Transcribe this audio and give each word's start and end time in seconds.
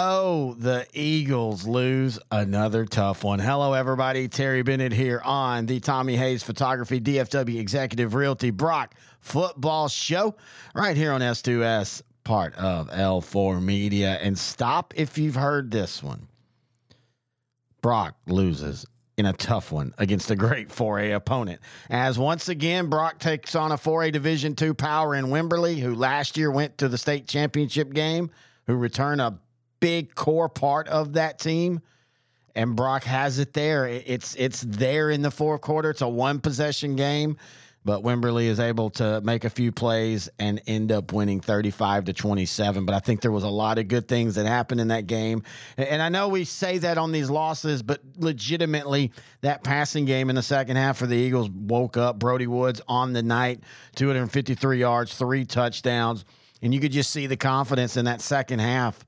Oh, 0.00 0.54
the 0.54 0.86
Eagles 0.92 1.66
lose 1.66 2.20
another 2.30 2.84
tough 2.84 3.24
one. 3.24 3.40
Hello, 3.40 3.72
everybody. 3.72 4.28
Terry 4.28 4.62
Bennett 4.62 4.92
here 4.92 5.20
on 5.24 5.66
the 5.66 5.80
Tommy 5.80 6.14
Hays 6.14 6.44
Photography 6.44 7.00
DFW 7.00 7.58
Executive 7.58 8.14
Realty 8.14 8.50
Brock 8.52 8.94
Football 9.18 9.88
Show, 9.88 10.36
right 10.72 10.96
here 10.96 11.10
on 11.10 11.20
S2S, 11.20 12.02
part 12.22 12.54
of 12.54 12.88
L4 12.90 13.60
Media. 13.60 14.20
And 14.22 14.38
stop 14.38 14.94
if 14.96 15.18
you've 15.18 15.34
heard 15.34 15.72
this 15.72 16.00
one. 16.00 16.28
Brock 17.82 18.14
loses 18.28 18.86
in 19.16 19.26
a 19.26 19.32
tough 19.32 19.72
one 19.72 19.94
against 19.98 20.30
a 20.30 20.36
great 20.36 20.68
4A 20.68 21.16
opponent. 21.16 21.60
As 21.90 22.16
once 22.16 22.48
again, 22.48 22.88
Brock 22.88 23.18
takes 23.18 23.56
on 23.56 23.72
a 23.72 23.76
4A 23.76 24.12
Division 24.12 24.54
II 24.62 24.74
power 24.74 25.16
in 25.16 25.26
Wimberley, 25.26 25.80
who 25.80 25.96
last 25.96 26.36
year 26.36 26.52
went 26.52 26.78
to 26.78 26.86
the 26.86 26.98
state 26.98 27.26
championship 27.26 27.92
game, 27.92 28.30
who 28.68 28.76
return 28.76 29.18
a 29.18 29.40
big 29.80 30.14
core 30.14 30.48
part 30.48 30.88
of 30.88 31.14
that 31.14 31.38
team. 31.38 31.80
And 32.54 32.74
Brock 32.74 33.04
has 33.04 33.38
it 33.38 33.52
there. 33.52 33.86
It's 33.86 34.34
it's 34.34 34.62
there 34.62 35.10
in 35.10 35.22
the 35.22 35.30
fourth 35.30 35.60
quarter. 35.60 35.90
It's 35.90 36.00
a 36.00 36.08
one 36.08 36.40
possession 36.40 36.96
game, 36.96 37.36
but 37.84 38.02
Wimberley 38.02 38.46
is 38.46 38.58
able 38.58 38.90
to 38.90 39.20
make 39.20 39.44
a 39.44 39.50
few 39.50 39.70
plays 39.70 40.28
and 40.40 40.60
end 40.66 40.90
up 40.90 41.12
winning 41.12 41.40
35 41.40 42.06
to 42.06 42.12
27. 42.12 42.84
But 42.84 42.96
I 42.96 42.98
think 42.98 43.20
there 43.20 43.30
was 43.30 43.44
a 43.44 43.48
lot 43.48 43.78
of 43.78 43.86
good 43.86 44.08
things 44.08 44.34
that 44.34 44.46
happened 44.46 44.80
in 44.80 44.88
that 44.88 45.06
game. 45.06 45.44
And 45.76 46.02
I 46.02 46.08
know 46.08 46.28
we 46.28 46.42
say 46.42 46.78
that 46.78 46.98
on 46.98 47.12
these 47.12 47.30
losses, 47.30 47.80
but 47.84 48.00
legitimately 48.16 49.12
that 49.42 49.62
passing 49.62 50.04
game 50.04 50.28
in 50.28 50.34
the 50.34 50.42
second 50.42 50.76
half 50.76 50.96
for 50.96 51.06
the 51.06 51.16
Eagles 51.16 51.48
woke 51.50 51.96
up. 51.96 52.18
Brody 52.18 52.48
Woods 52.48 52.80
on 52.88 53.12
the 53.12 53.22
night, 53.22 53.60
253 53.94 54.80
yards, 54.80 55.14
three 55.14 55.44
touchdowns. 55.44 56.24
And 56.60 56.74
you 56.74 56.80
could 56.80 56.90
just 56.90 57.12
see 57.12 57.28
the 57.28 57.36
confidence 57.36 57.96
in 57.96 58.06
that 58.06 58.20
second 58.20 58.58
half 58.58 59.04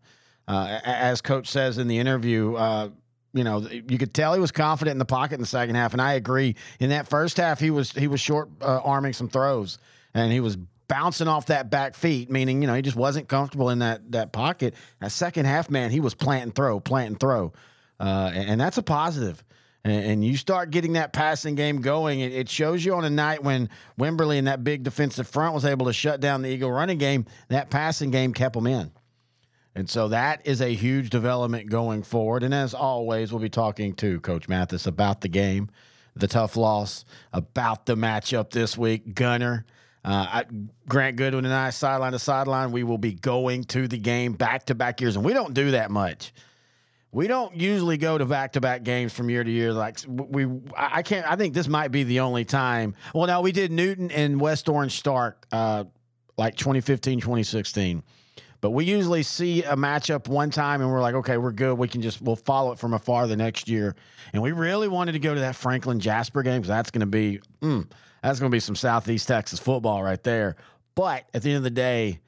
uh, 0.50 0.80
as 0.84 1.20
coach 1.20 1.46
says 1.46 1.78
in 1.78 1.86
the 1.86 1.98
interview, 1.98 2.56
uh, 2.56 2.88
you 3.32 3.44
know, 3.44 3.60
you 3.70 3.98
could 3.98 4.12
tell 4.12 4.34
he 4.34 4.40
was 4.40 4.50
confident 4.50 4.94
in 4.94 4.98
the 4.98 5.04
pocket 5.04 5.34
in 5.34 5.40
the 5.40 5.46
second 5.46 5.76
half, 5.76 5.92
and 5.92 6.02
I 6.02 6.14
agree. 6.14 6.56
In 6.80 6.90
that 6.90 7.06
first 7.06 7.36
half, 7.36 7.60
he 7.60 7.70
was 7.70 7.92
he 7.92 8.08
was 8.08 8.20
short 8.20 8.48
uh, 8.60 8.80
arming 8.82 9.12
some 9.12 9.28
throws, 9.28 9.78
and 10.12 10.32
he 10.32 10.40
was 10.40 10.56
bouncing 10.88 11.28
off 11.28 11.46
that 11.46 11.70
back 11.70 11.94
feet, 11.94 12.32
meaning 12.32 12.62
you 12.62 12.66
know 12.66 12.74
he 12.74 12.82
just 12.82 12.96
wasn't 12.96 13.28
comfortable 13.28 13.70
in 13.70 13.78
that 13.78 14.10
that 14.10 14.32
pocket. 14.32 14.74
That 14.98 15.12
second 15.12 15.46
half, 15.46 15.70
man, 15.70 15.92
he 15.92 16.00
was 16.00 16.14
plant 16.14 16.42
and 16.42 16.54
throw, 16.54 16.80
plant 16.80 17.10
and 17.10 17.20
throw, 17.20 17.52
uh, 18.00 18.32
and, 18.34 18.50
and, 18.50 18.60
that's 18.60 18.76
a 18.76 18.82
positive. 18.82 19.44
And, 19.84 20.04
and, 20.04 20.24
you 20.24 20.36
start 20.36 20.70
getting 20.70 20.94
that 20.94 21.12
passing 21.12 21.54
game 21.54 21.80
going. 21.80 22.20
It, 22.20 22.32
it 22.32 22.48
shows 22.48 22.84
you 22.84 22.94
on 22.94 23.04
a 23.04 23.10
night 23.10 23.44
when 23.44 23.70
Wimberley 23.98 24.36
and 24.36 24.48
that 24.48 24.64
big 24.64 24.82
defensive 24.82 25.28
front 25.28 25.54
was 25.54 25.64
able 25.64 25.86
to 25.86 25.92
shut 25.92 26.20
down 26.20 26.42
the 26.42 26.50
Eagle 26.50 26.72
running 26.72 26.98
game. 26.98 27.24
That 27.48 27.70
passing 27.70 28.10
game 28.10 28.34
kept 28.34 28.54
them 28.54 28.66
in. 28.66 28.90
And 29.74 29.88
so 29.88 30.08
that 30.08 30.46
is 30.46 30.60
a 30.60 30.74
huge 30.74 31.10
development 31.10 31.70
going 31.70 32.02
forward. 32.02 32.42
And 32.42 32.52
as 32.52 32.74
always, 32.74 33.32
we'll 33.32 33.40
be 33.40 33.48
talking 33.48 33.94
to 33.94 34.20
Coach 34.20 34.48
Mathis 34.48 34.86
about 34.86 35.20
the 35.20 35.28
game, 35.28 35.70
the 36.16 36.26
tough 36.26 36.56
loss, 36.56 37.04
about 37.32 37.86
the 37.86 37.94
matchup 37.94 38.50
this 38.50 38.76
week. 38.76 39.14
Gunter, 39.14 39.64
uh, 40.04 40.42
Grant 40.88 41.16
Goodwin 41.16 41.44
and 41.44 41.54
I, 41.54 41.70
sideline 41.70 42.12
to 42.12 42.18
sideline, 42.18 42.72
we 42.72 42.82
will 42.82 42.98
be 42.98 43.12
going 43.12 43.64
to 43.64 43.86
the 43.86 43.98
game 43.98 44.32
back 44.32 44.66
to 44.66 44.74
back 44.74 45.00
years. 45.00 45.14
And 45.14 45.24
we 45.24 45.32
don't 45.32 45.54
do 45.54 45.70
that 45.72 45.90
much. 45.90 46.32
We 47.12 47.26
don't 47.26 47.56
usually 47.56 47.96
go 47.96 48.18
to 48.18 48.24
back 48.24 48.52
to 48.52 48.60
back 48.60 48.84
games 48.84 49.12
from 49.12 49.30
year 49.30 49.42
to 49.42 49.50
year. 49.50 49.72
Like 49.72 49.98
we, 50.06 50.46
I 50.76 51.02
can't. 51.02 51.28
I 51.28 51.34
think 51.34 51.54
this 51.54 51.66
might 51.66 51.88
be 51.88 52.04
the 52.04 52.20
only 52.20 52.44
time. 52.44 52.94
Well, 53.12 53.26
now 53.26 53.40
we 53.40 53.50
did 53.50 53.72
Newton 53.72 54.12
and 54.12 54.40
West 54.40 54.68
Orange 54.68 54.96
Stark, 54.96 55.44
uh, 55.50 55.84
like 56.36 56.56
2015, 56.56 57.20
2016 57.20 58.04
but 58.60 58.70
we 58.70 58.84
usually 58.84 59.22
see 59.22 59.62
a 59.62 59.76
matchup 59.76 60.28
one 60.28 60.50
time 60.50 60.82
and 60.82 60.90
we're 60.90 61.00
like, 61.00 61.14
okay, 61.14 61.36
we're 61.38 61.52
good. 61.52 61.74
We 61.74 61.88
can 61.88 62.02
just 62.02 62.20
we'll 62.20 62.36
follow 62.36 62.72
it 62.72 62.78
from 62.78 62.92
afar 62.92 63.26
the 63.26 63.36
next 63.36 63.68
year. 63.68 63.96
And 64.32 64.42
we 64.42 64.52
really 64.52 64.88
wanted 64.88 65.12
to 65.12 65.18
go 65.18 65.34
to 65.34 65.40
that 65.40 65.56
Franklin 65.56 66.00
Jasper 66.00 66.42
game 66.42 66.60
because 66.60 66.68
that's 66.68 66.90
going 66.90 67.00
to 67.00 67.06
be 67.06 67.40
mm, 67.62 67.86
that's 68.22 68.38
going 68.38 68.50
to 68.50 68.54
be 68.54 68.60
some 68.60 68.76
Southeast 68.76 69.28
Texas 69.28 69.58
football 69.58 70.02
right 70.02 70.22
there. 70.22 70.56
But 70.94 71.24
at 71.32 71.42
the 71.42 71.50
end 71.50 71.58
of 71.58 71.62
the 71.62 71.70
day, 71.70 72.20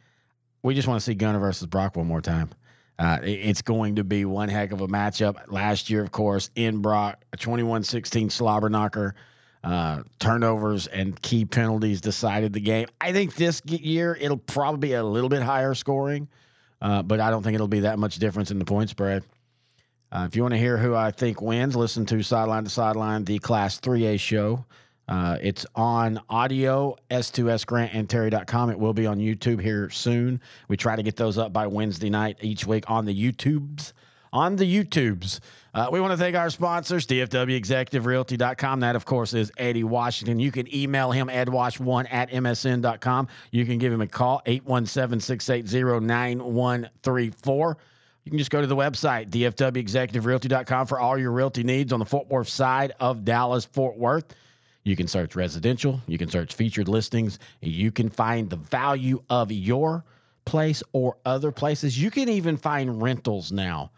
we 0.62 0.74
just 0.74 0.88
want 0.88 1.00
to 1.00 1.04
see 1.04 1.14
Gunter 1.14 1.40
versus 1.40 1.66
Brock 1.66 1.96
one 1.96 2.06
more 2.06 2.22
time. 2.22 2.50
Uh, 2.98 3.18
it's 3.22 3.62
going 3.62 3.96
to 3.96 4.04
be 4.04 4.24
one 4.24 4.48
heck 4.48 4.72
of 4.72 4.80
a 4.80 4.86
matchup. 4.86 5.36
Last 5.48 5.90
year, 5.90 6.02
of 6.02 6.12
course, 6.12 6.50
in 6.54 6.78
Brock, 6.78 7.24
a 7.32 7.36
21 7.36 7.82
16 7.82 8.30
slobber 8.30 8.70
knocker. 8.70 9.14
Uh, 9.64 10.02
turnovers 10.18 10.88
and 10.88 11.20
key 11.22 11.44
penalties 11.44 12.00
decided 12.00 12.52
the 12.52 12.60
game. 12.60 12.88
I 13.00 13.12
think 13.12 13.36
this 13.36 13.62
year 13.64 14.18
it'll 14.20 14.36
probably 14.36 14.88
be 14.88 14.94
a 14.94 15.04
little 15.04 15.28
bit 15.28 15.42
higher 15.42 15.74
scoring, 15.74 16.28
uh, 16.80 17.02
but 17.02 17.20
I 17.20 17.30
don't 17.30 17.44
think 17.44 17.54
it'll 17.54 17.68
be 17.68 17.80
that 17.80 17.98
much 17.98 18.16
difference 18.16 18.50
in 18.50 18.58
the 18.58 18.64
point 18.64 18.90
spread. 18.90 19.22
Uh, 20.10 20.26
if 20.28 20.34
you 20.34 20.42
want 20.42 20.52
to 20.52 20.58
hear 20.58 20.76
who 20.76 20.94
I 20.94 21.10
think 21.10 21.40
wins, 21.40 21.76
listen 21.76 22.04
to 22.06 22.22
Sideline 22.22 22.64
to 22.64 22.70
Sideline, 22.70 23.24
the 23.24 23.38
Class 23.38 23.80
3A 23.80 24.18
show. 24.18 24.64
Uh, 25.08 25.36
it's 25.40 25.64
on 25.74 26.20
audio, 26.28 26.96
S2S 27.10 27.90
and 27.92 28.08
Terry.com. 28.08 28.70
It 28.70 28.78
will 28.78 28.92
be 28.92 29.06
on 29.06 29.18
YouTube 29.18 29.60
here 29.60 29.90
soon. 29.90 30.40
We 30.68 30.76
try 30.76 30.96
to 30.96 31.02
get 31.02 31.16
those 31.16 31.38
up 31.38 31.52
by 31.52 31.66
Wednesday 31.66 32.10
night 32.10 32.38
each 32.40 32.66
week 32.66 32.90
on 32.90 33.04
the 33.04 33.14
YouTubes. 33.14 33.92
On 34.32 34.56
the 34.56 34.64
YouTubes. 34.64 35.40
Uh, 35.74 35.88
we 35.90 36.00
want 36.00 36.12
to 36.12 36.16
thank 36.16 36.36
our 36.36 36.50
sponsors, 36.50 37.06
DFWExecutiveRealty.com. 37.06 38.80
That, 38.80 38.96
of 38.96 39.04
course, 39.04 39.32
is 39.34 39.50
Eddie 39.56 39.84
Washington. 39.84 40.38
You 40.38 40.50
can 40.50 40.72
email 40.74 41.10
him, 41.10 41.28
edwash1 41.28 42.06
at 42.10 42.30
msn.com. 42.30 43.28
You 43.50 43.64
can 43.64 43.78
give 43.78 43.92
him 43.92 44.00
a 44.00 44.06
call, 44.06 44.42
817 44.44 45.20
680 45.20 46.04
9134. 46.04 47.78
You 48.24 48.30
can 48.30 48.38
just 48.38 48.50
go 48.50 48.60
to 48.60 48.66
the 48.66 48.76
website, 48.76 49.30
DFWExecutiveRealty.com, 49.30 50.86
for 50.86 51.00
all 51.00 51.18
your 51.18 51.32
realty 51.32 51.62
needs 51.62 51.92
on 51.92 51.98
the 51.98 52.06
Fort 52.06 52.28
Worth 52.28 52.48
side 52.48 52.92
of 53.00 53.24
Dallas, 53.24 53.64
Fort 53.64 53.98
Worth. 53.98 54.34
You 54.84 54.96
can 54.96 55.08
search 55.08 55.36
residential, 55.36 56.00
you 56.06 56.18
can 56.18 56.28
search 56.28 56.54
featured 56.54 56.88
listings, 56.88 57.38
you 57.60 57.92
can 57.92 58.08
find 58.08 58.50
the 58.50 58.56
value 58.56 59.22
of 59.30 59.52
your 59.52 60.04
place 60.44 60.82
or 60.92 61.16
other 61.24 61.52
places. 61.52 62.00
You 62.00 62.10
can 62.10 62.28
even 62.28 62.56
find 62.56 63.00
rentals 63.00 63.52
now 63.52 63.90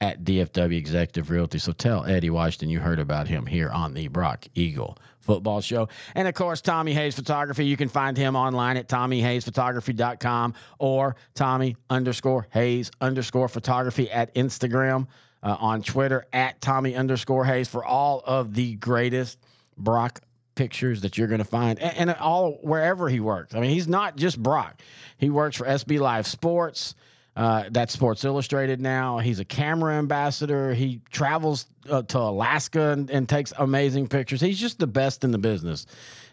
at 0.00 0.24
DFW 0.24 0.76
Executive 0.76 1.30
Realty. 1.30 1.58
So 1.58 1.72
tell 1.72 2.04
Eddie 2.04 2.30
Washington 2.30 2.70
you 2.70 2.80
heard 2.80 2.98
about 2.98 3.28
him 3.28 3.46
here 3.46 3.68
on 3.70 3.94
the 3.94 4.08
Brock 4.08 4.46
Eagle 4.54 4.96
Football 5.20 5.60
Show. 5.60 5.88
And 6.14 6.28
of 6.28 6.34
course, 6.34 6.60
Tommy 6.60 6.94
Hays 6.94 7.14
Photography. 7.14 7.66
You 7.66 7.76
can 7.76 7.88
find 7.88 8.16
him 8.16 8.36
online 8.36 8.76
at 8.76 8.88
TommyHaysPhotography.com 8.88 10.54
or 10.78 11.16
Tommy 11.34 11.76
underscore 11.90 12.46
Hays 12.50 12.90
underscore 13.00 13.48
photography 13.48 14.10
at 14.10 14.34
Instagram, 14.34 15.06
uh, 15.42 15.56
on 15.60 15.82
Twitter 15.82 16.26
at 16.32 16.60
Tommy 16.60 16.94
underscore 16.94 17.44
Hays 17.44 17.68
for 17.68 17.84
all 17.84 18.22
of 18.24 18.54
the 18.54 18.74
greatest 18.76 19.38
Brock 19.76 20.20
pictures 20.54 21.02
that 21.02 21.16
you're 21.16 21.28
going 21.28 21.38
to 21.38 21.44
find 21.44 21.78
and, 21.78 22.10
and 22.10 22.18
all 22.18 22.58
wherever 22.62 23.08
he 23.08 23.20
works. 23.20 23.54
I 23.54 23.60
mean, 23.60 23.70
he's 23.70 23.86
not 23.86 24.16
just 24.16 24.42
Brock. 24.42 24.80
He 25.16 25.30
works 25.30 25.56
for 25.56 25.64
SB 25.64 26.00
Live 26.00 26.26
Sports. 26.26 26.94
Uh, 27.38 27.66
that's 27.70 27.92
Sports 27.92 28.24
Illustrated 28.24 28.80
now. 28.80 29.18
He's 29.18 29.38
a 29.38 29.44
camera 29.44 29.94
ambassador. 29.94 30.74
He 30.74 31.00
travels 31.12 31.66
uh, 31.88 32.02
to 32.02 32.18
Alaska 32.18 32.90
and, 32.90 33.08
and, 33.12 33.28
takes 33.28 33.52
amazing 33.56 34.08
pictures. 34.08 34.40
He's 34.40 34.58
just 34.58 34.80
the 34.80 34.88
best 34.88 35.22
in 35.22 35.30
the 35.30 35.38
business. 35.38 35.86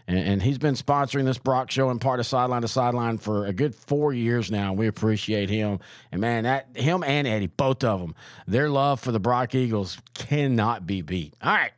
And, 0.07 0.17
and, 0.17 0.41
he's 0.41 0.57
been 0.57 0.73
sponsoring 0.73 1.25
this 1.25 1.37
Brock 1.37 1.69
show 1.69 1.91
and 1.91 2.01
part 2.01 2.19
of 2.19 2.25
Sideline 2.25 2.63
to 2.63 2.67
Sideline 2.67 3.19
for 3.19 3.45
a 3.45 3.53
good 3.53 3.75
four 3.75 4.13
years 4.13 4.49
now. 4.49 4.73
We 4.73 4.87
appreciate 4.87 5.47
him. 5.47 5.77
And 6.11 6.21
man, 6.21 6.45
that 6.45 6.75
him 6.75 7.03
and 7.03 7.27
Eddie, 7.27 7.47
both 7.47 7.83
of 7.83 7.99
them, 7.99 8.15
their 8.47 8.67
love 8.67 8.99
for 8.99 9.11
the 9.11 9.19
Brock 9.19 9.53
Eagles 9.53 9.99
cannot 10.15 10.87
be 10.87 11.03
beat. 11.03 11.35
All 11.39 11.53
right. 11.53 11.71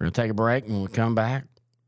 We're 0.00 0.06
going 0.06 0.12
to 0.14 0.22
take 0.22 0.30
a 0.30 0.34
break 0.34 0.64
and 0.64 0.78
we'll 0.78 0.88
come 0.88 1.14
back. 1.14 1.44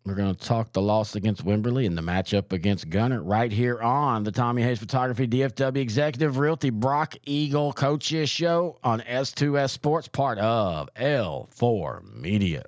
We're 0.08 0.14
going 0.14 0.34
to 0.34 0.42
talk 0.42 0.72
the 0.72 0.80
loss 0.80 1.16
against 1.16 1.44
Wimberley 1.44 1.86
and 1.86 1.96
the 1.96 2.00
matchup 2.00 2.50
against 2.54 2.88
Gunter 2.88 3.22
right 3.22 3.52
here 3.52 3.78
on 3.78 4.24
the 4.24 4.32
Tommy 4.32 4.62
Hays 4.62 4.78
Photography 4.78 5.28
DFW 5.28 5.76
Executive 5.76 6.38
Realty 6.38 6.70
Brock 6.70 7.14
Eagle 7.26 7.74
Coaches 7.74 8.30
Show 8.30 8.78
on 8.82 9.00
S2S 9.02 9.68
Sports, 9.68 10.08
part 10.08 10.38
of 10.38 10.88
L4 10.94 12.14
Media. 12.14 12.64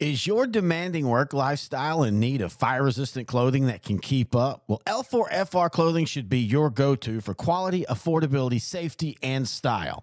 Is 0.00 0.26
your 0.26 0.46
demanding 0.46 1.06
work 1.06 1.34
lifestyle 1.34 2.02
in 2.02 2.18
need 2.18 2.40
of 2.40 2.50
fire 2.50 2.84
resistant 2.84 3.28
clothing 3.28 3.66
that 3.66 3.82
can 3.82 3.98
keep 3.98 4.34
up? 4.34 4.64
Well, 4.68 4.80
L4FR 4.86 5.70
clothing 5.70 6.06
should 6.06 6.30
be 6.30 6.40
your 6.40 6.70
go 6.70 6.96
to 6.96 7.20
for 7.20 7.34
quality, 7.34 7.84
affordability, 7.90 8.58
safety, 8.58 9.18
and 9.22 9.46
style. 9.46 10.02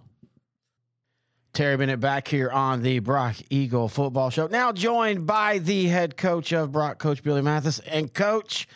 Terry 1.53 1.75
Bennett 1.75 1.99
back 1.99 2.29
here 2.29 2.49
on 2.49 2.81
the 2.81 2.99
Brock 2.99 3.35
Eagle 3.49 3.89
Football 3.89 4.29
Show. 4.29 4.47
Now 4.47 4.71
joined 4.71 5.27
by 5.27 5.57
the 5.57 5.87
head 5.87 6.15
coach 6.15 6.53
of 6.53 6.71
Brock, 6.71 6.97
Coach 6.97 7.23
Billy 7.23 7.41
Mathis. 7.41 7.79
And, 7.79 8.13
Coach, 8.13 8.69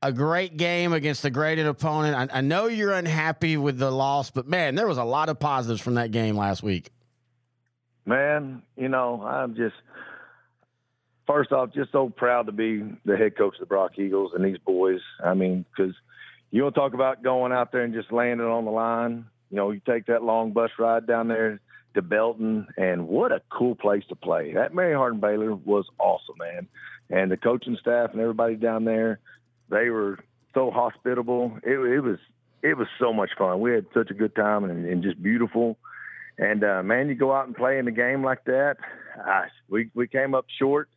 a 0.00 0.12
great 0.12 0.56
game 0.56 0.92
against 0.92 1.24
a 1.24 1.30
great 1.30 1.58
opponent. 1.58 2.14
I, 2.32 2.38
I, 2.38 2.40
know 2.40 2.66
you're 2.66 2.92
unhappy 2.92 3.56
with 3.56 3.76
the 3.76 3.90
loss, 3.90 4.30
but, 4.30 4.46
man, 4.46 4.76
there 4.76 4.86
was 4.86 4.98
a 4.98 5.04
lot 5.04 5.30
of 5.30 5.40
positives 5.40 5.80
from 5.80 5.94
that 5.94 6.12
game 6.12 6.36
last 6.36 6.62
week. 6.62 6.92
Man, 8.06 8.62
you 8.76 8.88
know, 8.88 9.20
I'm 9.22 9.56
just, 9.56 9.74
first 11.26 11.50
off, 11.50 11.74
just 11.74 11.90
so 11.90 12.08
proud 12.08 12.46
to 12.46 12.52
be 12.52 12.84
the 13.04 13.16
head 13.16 13.36
coach 13.36 13.54
of 13.54 13.60
the 13.60 13.66
Brock 13.66 13.98
Eagles 13.98 14.30
and 14.36 14.44
these 14.44 14.58
boys. 14.58 15.00
I 15.24 15.34
mean, 15.34 15.64
because 15.76 15.94
you 16.52 16.62
to 16.62 16.70
talk 16.70 16.94
about 16.94 17.24
going 17.24 17.50
out 17.50 17.72
there 17.72 17.82
and 17.82 17.92
just 17.92 18.12
landing 18.12 18.46
on 18.46 18.64
the 18.64 18.70
line. 18.70 19.26
You 19.50 19.56
know, 19.56 19.72
you 19.72 19.80
take 19.84 20.06
that 20.06 20.22
long 20.22 20.52
bus 20.52 20.70
ride 20.78 21.08
down 21.08 21.26
there– 21.26 21.60
to 21.94 22.02
Belton, 22.02 22.66
and 22.76 23.08
what 23.08 23.32
a 23.32 23.42
cool 23.50 23.74
place 23.74 24.04
to 24.08 24.16
play. 24.16 24.54
That 24.54 24.74
Mary 24.74 24.94
Hardin 24.94 25.20
Baylor 25.20 25.54
was 25.54 25.86
awesome, 25.98 26.36
man. 26.38 26.68
And 27.10 27.30
the 27.30 27.36
coaching 27.36 27.76
staff 27.80 28.10
and 28.12 28.20
everybody 28.20 28.56
down 28.56 28.84
there, 28.84 29.18
they 29.68 29.90
were 29.90 30.18
so 30.54 30.70
hospitable. 30.70 31.58
It, 31.62 31.78
it 31.78 32.00
was 32.00 32.18
it 32.62 32.76
was 32.76 32.86
so 32.98 33.12
much 33.12 33.30
fun. 33.36 33.60
We 33.60 33.72
had 33.72 33.86
such 33.92 34.10
a 34.10 34.14
good 34.14 34.34
time 34.34 34.64
and, 34.64 34.86
and 34.86 35.02
just 35.02 35.22
beautiful. 35.22 35.78
And 36.38 36.64
uh, 36.64 36.82
man, 36.82 37.08
you 37.08 37.14
go 37.14 37.32
out 37.32 37.46
and 37.46 37.56
play 37.56 37.78
in 37.78 37.88
a 37.88 37.92
game 37.92 38.24
like 38.24 38.44
that. 38.44 38.76
Gosh, 39.16 39.50
we 39.68 39.90
we 39.94 40.06
came 40.08 40.34
up 40.34 40.46
short. 40.58 40.88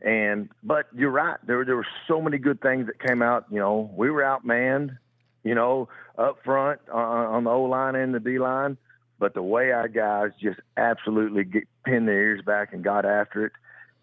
And 0.00 0.48
but 0.62 0.86
you're 0.94 1.10
right. 1.10 1.38
There 1.44 1.64
there 1.64 1.76
were 1.76 1.86
so 2.06 2.20
many 2.20 2.38
good 2.38 2.60
things 2.60 2.86
that 2.86 3.04
came 3.04 3.22
out. 3.22 3.46
You 3.50 3.58
know, 3.58 3.90
we 3.96 4.10
were 4.10 4.22
outmanned. 4.22 4.96
You 5.42 5.54
know, 5.54 5.88
up 6.18 6.38
front 6.44 6.80
uh, 6.92 6.96
on 6.96 7.44
the 7.44 7.50
O 7.50 7.62
line 7.62 7.94
and 7.94 8.14
the 8.14 8.20
D 8.20 8.38
line 8.38 8.76
but 9.18 9.34
the 9.34 9.42
way 9.42 9.72
our 9.72 9.88
guys 9.88 10.30
just 10.40 10.60
absolutely 10.76 11.44
get, 11.44 11.64
pinned 11.84 12.08
their 12.08 12.20
ears 12.20 12.42
back 12.44 12.72
and 12.72 12.84
got 12.84 13.04
after 13.04 13.46
it, 13.46 13.52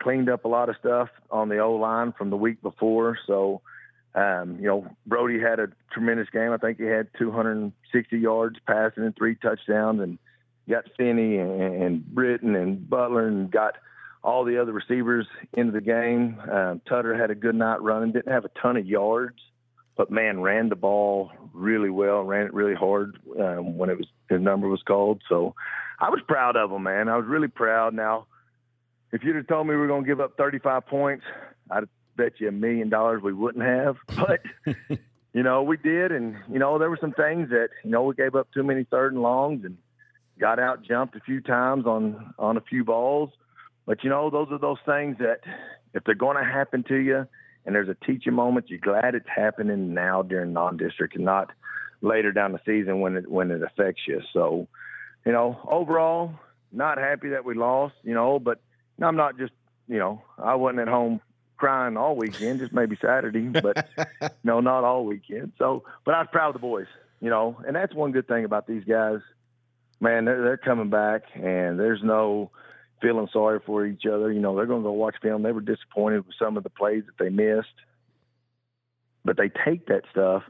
cleaned 0.01 0.29
up 0.29 0.45
a 0.45 0.47
lot 0.47 0.69
of 0.69 0.75
stuff 0.77 1.09
on 1.31 1.49
the 1.49 1.59
O 1.59 1.73
line 1.75 2.13
from 2.17 2.29
the 2.29 2.37
week 2.37 2.61
before. 2.61 3.17
So, 3.25 3.61
um, 4.13 4.57
you 4.59 4.67
know, 4.67 4.87
Brody 5.05 5.39
had 5.39 5.59
a 5.59 5.67
tremendous 5.91 6.29
game. 6.29 6.51
I 6.51 6.57
think 6.57 6.77
he 6.77 6.85
had 6.85 7.07
260 7.17 8.17
yards 8.17 8.57
passing 8.67 9.03
and 9.03 9.15
three 9.15 9.35
touchdowns, 9.35 10.01
and 10.01 10.17
got 10.69 10.85
Finney 10.97 11.37
and, 11.37 11.61
and 11.61 12.05
Britton 12.05 12.55
and 12.55 12.89
Butler 12.89 13.27
and 13.27 13.51
got 13.51 13.75
all 14.23 14.43
the 14.43 14.59
other 14.59 14.73
receivers 14.73 15.27
into 15.53 15.71
the 15.71 15.81
game. 15.81 16.39
Um, 16.51 16.81
Tutter 16.87 17.15
had 17.15 17.29
a 17.29 17.35
good 17.35 17.55
night 17.55 17.81
running, 17.81 18.11
didn't 18.11 18.31
have 18.31 18.45
a 18.45 18.49
ton 18.61 18.75
of 18.75 18.85
yards, 18.85 19.39
but 19.97 20.11
man, 20.11 20.41
ran 20.41 20.69
the 20.69 20.75
ball 20.75 21.31
really 21.53 21.89
well, 21.89 22.23
ran 22.23 22.47
it 22.47 22.53
really 22.53 22.75
hard 22.75 23.17
um, 23.39 23.77
when 23.77 23.89
it 23.89 23.97
was 23.97 24.07
his 24.29 24.41
number 24.41 24.67
was 24.67 24.83
called. 24.83 25.21
So 25.29 25.55
I 25.99 26.09
was 26.09 26.19
proud 26.27 26.55
of 26.55 26.71
him, 26.71 26.83
man. 26.83 27.07
I 27.07 27.17
was 27.17 27.25
really 27.25 27.47
proud. 27.47 27.93
Now, 27.93 28.27
if 29.11 29.23
you'd 29.23 29.35
have 29.35 29.47
told 29.47 29.67
me 29.67 29.71
we 29.71 29.77
were 29.77 29.87
going 29.87 30.03
to 30.03 30.07
give 30.07 30.19
up 30.19 30.35
35 30.37 30.87
points, 30.87 31.23
I'd 31.69 31.85
bet 32.17 32.33
you 32.39 32.49
a 32.49 32.51
million 32.51 32.89
dollars 32.89 33.21
we 33.21 33.33
wouldn't 33.33 33.63
have. 33.63 33.97
But 34.15 34.41
you 35.33 35.43
know, 35.43 35.63
we 35.63 35.75
did, 35.75 36.13
and 36.13 36.37
you 36.49 36.59
know, 36.59 36.79
there 36.79 36.89
were 36.89 36.97
some 36.99 37.11
things 37.11 37.49
that 37.49 37.69
you 37.83 37.91
know 37.91 38.03
we 38.03 38.15
gave 38.15 38.35
up 38.35 38.47
too 38.53 38.63
many 38.63 38.85
third 38.85 39.13
and 39.13 39.21
longs 39.21 39.65
and 39.65 39.77
got 40.39 40.59
out 40.59 40.83
jumped 40.83 41.15
a 41.15 41.19
few 41.21 41.41
times 41.41 41.85
on 41.85 42.33
on 42.39 42.57
a 42.57 42.61
few 42.61 42.83
balls. 42.83 43.31
But 43.85 44.03
you 44.03 44.09
know, 44.09 44.29
those 44.29 44.47
are 44.51 44.57
those 44.57 44.77
things 44.85 45.17
that 45.19 45.41
if 45.93 46.03
they're 46.03 46.15
going 46.15 46.37
to 46.37 46.43
happen 46.43 46.83
to 46.87 46.95
you 46.95 47.27
and 47.65 47.73
there's 47.73 47.89
a 47.89 48.05
teaching 48.05 48.33
moment. 48.33 48.69
You're 48.69 48.79
glad 48.79 49.15
it's 49.15 49.27
happening 49.33 49.93
now 49.93 50.21
during 50.21 50.53
non-district 50.53 51.15
and 51.15 51.25
not 51.25 51.51
later 52.01 52.31
down 52.31 52.51
the 52.51 52.61
season 52.65 52.99
when 52.99 53.17
it 53.17 53.29
when 53.29 53.51
it 53.51 53.61
affects 53.63 54.03
you. 54.07 54.21
So, 54.33 54.67
you 55.25 55.31
know, 55.31 55.59
overall, 55.69 56.33
not 56.71 56.97
happy 56.97 57.29
that 57.29 57.45
we 57.45 57.55
lost. 57.55 57.95
You 58.03 58.13
know, 58.13 58.39
but 58.39 58.59
I'm 59.01 59.15
not 59.15 59.37
just 59.37 59.53
you 59.87 59.97
know 59.97 60.21
I 60.37 60.55
wasn't 60.55 60.81
at 60.81 60.87
home 60.87 61.21
crying 61.57 61.97
all 61.97 62.15
weekend, 62.15 62.59
just 62.59 62.73
maybe 62.73 62.97
Saturday, 63.01 63.47
but 63.47 63.87
no, 64.43 64.59
not 64.59 64.83
all 64.83 65.05
weekend. 65.05 65.53
So, 65.57 65.83
but 66.05 66.13
I 66.13 66.19
was 66.19 66.27
proud 66.31 66.49
of 66.49 66.53
the 66.53 66.59
boys. 66.59 66.87
You 67.21 67.29
know, 67.29 67.57
and 67.65 67.75
that's 67.75 67.93
one 67.93 68.11
good 68.11 68.27
thing 68.27 68.45
about 68.45 68.67
these 68.67 68.83
guys. 68.83 69.19
Man, 70.01 70.25
they're, 70.25 70.43
they're 70.43 70.57
coming 70.57 70.89
back, 70.89 71.23
and 71.33 71.79
there's 71.79 72.03
no 72.03 72.51
feeling 73.01 73.27
sorry 73.31 73.59
for 73.65 73.85
each 73.85 74.05
other. 74.05 74.31
You 74.31 74.39
know, 74.39 74.55
they're 74.55 74.65
going 74.65 74.81
to 74.81 74.87
go 74.87 74.91
watch 74.91 75.15
film. 75.21 75.43
They 75.43 75.51
were 75.51 75.61
disappointed 75.61 76.25
with 76.25 76.35
some 76.39 76.57
of 76.57 76.63
the 76.63 76.69
plays 76.69 77.03
that 77.05 77.23
they 77.23 77.29
missed, 77.29 77.67
but 79.23 79.37
they 79.37 79.49
take 79.65 79.87
that 79.87 80.03
stuff 80.11 80.43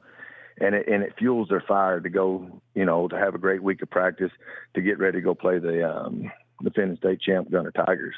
and 0.57 0.75
it, 0.75 0.87
and 0.87 1.03
it 1.03 1.13
fuels 1.17 1.49
their 1.49 1.63
fire 1.67 1.99
to 1.99 2.09
go, 2.09 2.61
you 2.73 2.85
know, 2.85 3.07
to 3.07 3.17
have 3.17 3.35
a 3.35 3.37
great 3.37 3.61
week 3.61 3.81
of 3.81 3.89
practice 3.89 4.31
to 4.73 4.81
get 4.81 4.99
ready 4.99 5.19
to 5.19 5.21
go 5.21 5.35
play 5.35 5.59
the 5.59 5.89
um, 5.89 6.31
defending 6.63 6.97
state 6.97 7.19
champ 7.21 7.51
Gunter 7.51 7.71
Tigers. 7.71 8.15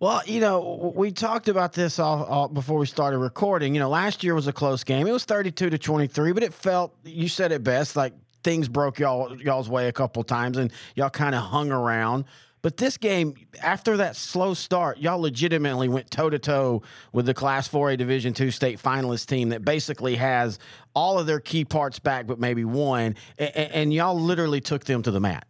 Well, 0.00 0.22
you 0.26 0.40
know, 0.40 0.92
we 0.94 1.10
talked 1.10 1.48
about 1.48 1.72
this 1.72 1.98
all, 1.98 2.22
all, 2.24 2.48
before 2.48 2.78
we 2.78 2.86
started 2.86 3.18
recording. 3.18 3.74
You 3.74 3.80
know, 3.80 3.88
last 3.88 4.22
year 4.22 4.32
was 4.32 4.46
a 4.46 4.52
close 4.52 4.84
game. 4.84 5.08
It 5.08 5.12
was 5.12 5.24
32 5.24 5.70
to 5.70 5.78
23, 5.78 6.32
but 6.32 6.44
it 6.44 6.54
felt, 6.54 6.94
you 7.04 7.26
said 7.26 7.50
it 7.50 7.64
best, 7.64 7.96
like 7.96 8.12
things 8.44 8.68
broke 8.68 9.00
y'all 9.00 9.36
y'all's 9.40 9.68
way 9.68 9.88
a 9.88 9.92
couple 9.92 10.22
times 10.22 10.56
and 10.56 10.72
y'all 10.94 11.10
kind 11.10 11.34
of 11.34 11.42
hung 11.42 11.72
around. 11.72 12.24
But 12.60 12.76
this 12.76 12.96
game, 12.96 13.34
after 13.62 13.98
that 13.98 14.16
slow 14.16 14.54
start, 14.54 14.98
y'all 14.98 15.20
legitimately 15.20 15.88
went 15.88 16.10
toe 16.10 16.28
to 16.28 16.38
toe 16.38 16.82
with 17.12 17.26
the 17.26 17.34
Class 17.34 17.68
4A 17.68 17.96
Division 17.96 18.32
two 18.34 18.50
state 18.50 18.80
finalist 18.80 19.26
team 19.26 19.50
that 19.50 19.64
basically 19.64 20.16
has 20.16 20.58
all 20.94 21.18
of 21.18 21.26
their 21.26 21.40
key 21.40 21.64
parts 21.64 21.98
back, 21.98 22.26
but 22.26 22.40
maybe 22.40 22.64
one, 22.64 23.14
and, 23.38 23.56
and 23.56 23.94
y'all 23.94 24.18
literally 24.18 24.60
took 24.60 24.84
them 24.84 25.02
to 25.02 25.10
the 25.10 25.20
mat. 25.20 25.46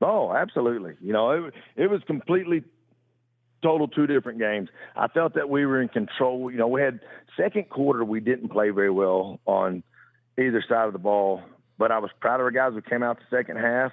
Oh, 0.00 0.32
absolutely. 0.32 0.94
You 1.00 1.12
know, 1.12 1.30
it, 1.30 1.54
it 1.76 1.86
was 1.88 2.02
completely 2.06 2.62
total 3.62 3.88
two 3.88 4.06
different 4.06 4.38
games. 4.38 4.68
I 4.94 5.08
felt 5.08 5.34
that 5.34 5.48
we 5.48 5.66
were 5.66 5.80
in 5.80 5.88
control. 5.88 6.50
You 6.50 6.58
know, 6.58 6.68
we 6.68 6.80
had 6.80 7.00
second 7.36 7.70
quarter 7.70 8.04
we 8.04 8.20
didn't 8.20 8.50
play 8.50 8.70
very 8.70 8.90
well 8.90 9.40
on 9.46 9.82
either 10.38 10.62
side 10.68 10.86
of 10.86 10.92
the 10.92 10.98
ball, 10.98 11.42
but 11.78 11.90
I 11.90 11.98
was 11.98 12.10
proud 12.20 12.36
of 12.36 12.42
our 12.42 12.50
guys 12.50 12.72
who 12.74 12.82
came 12.82 13.02
out 13.02 13.18
the 13.18 13.36
second 13.36 13.56
half, 13.56 13.92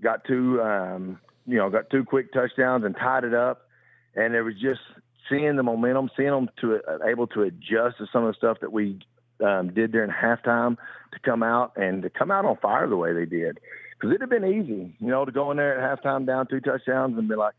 got 0.00 0.24
two 0.24 0.62
um, 0.62 1.18
you 1.50 1.58
know, 1.58 1.68
got 1.68 1.90
two 1.90 2.04
quick 2.04 2.32
touchdowns 2.32 2.84
and 2.84 2.94
tied 2.96 3.24
it 3.24 3.34
up. 3.34 3.66
And 4.14 4.34
it 4.34 4.42
was 4.42 4.54
just 4.54 4.80
seeing 5.28 5.56
the 5.56 5.62
momentum, 5.62 6.10
seeing 6.16 6.30
them 6.30 6.48
to 6.60 6.76
uh, 6.76 7.06
able 7.06 7.26
to 7.28 7.42
adjust 7.42 7.98
to 7.98 8.06
some 8.12 8.24
of 8.24 8.34
the 8.34 8.38
stuff 8.38 8.58
that 8.60 8.72
we 8.72 9.00
um, 9.44 9.72
did 9.72 9.92
during 9.92 10.10
halftime 10.10 10.76
to 11.12 11.18
come 11.24 11.42
out 11.42 11.72
and 11.76 12.02
to 12.02 12.10
come 12.10 12.30
out 12.30 12.44
on 12.44 12.56
fire 12.56 12.88
the 12.88 12.96
way 12.96 13.12
they 13.12 13.26
did. 13.26 13.58
Because 13.92 14.14
it'd 14.14 14.22
have 14.22 14.30
been 14.30 14.44
easy, 14.44 14.94
you 14.98 15.08
know, 15.08 15.24
to 15.24 15.32
go 15.32 15.50
in 15.50 15.58
there 15.58 15.78
at 15.78 16.02
halftime 16.02 16.26
down 16.26 16.46
two 16.46 16.60
touchdowns 16.60 17.18
and 17.18 17.28
be 17.28 17.34
like, 17.34 17.54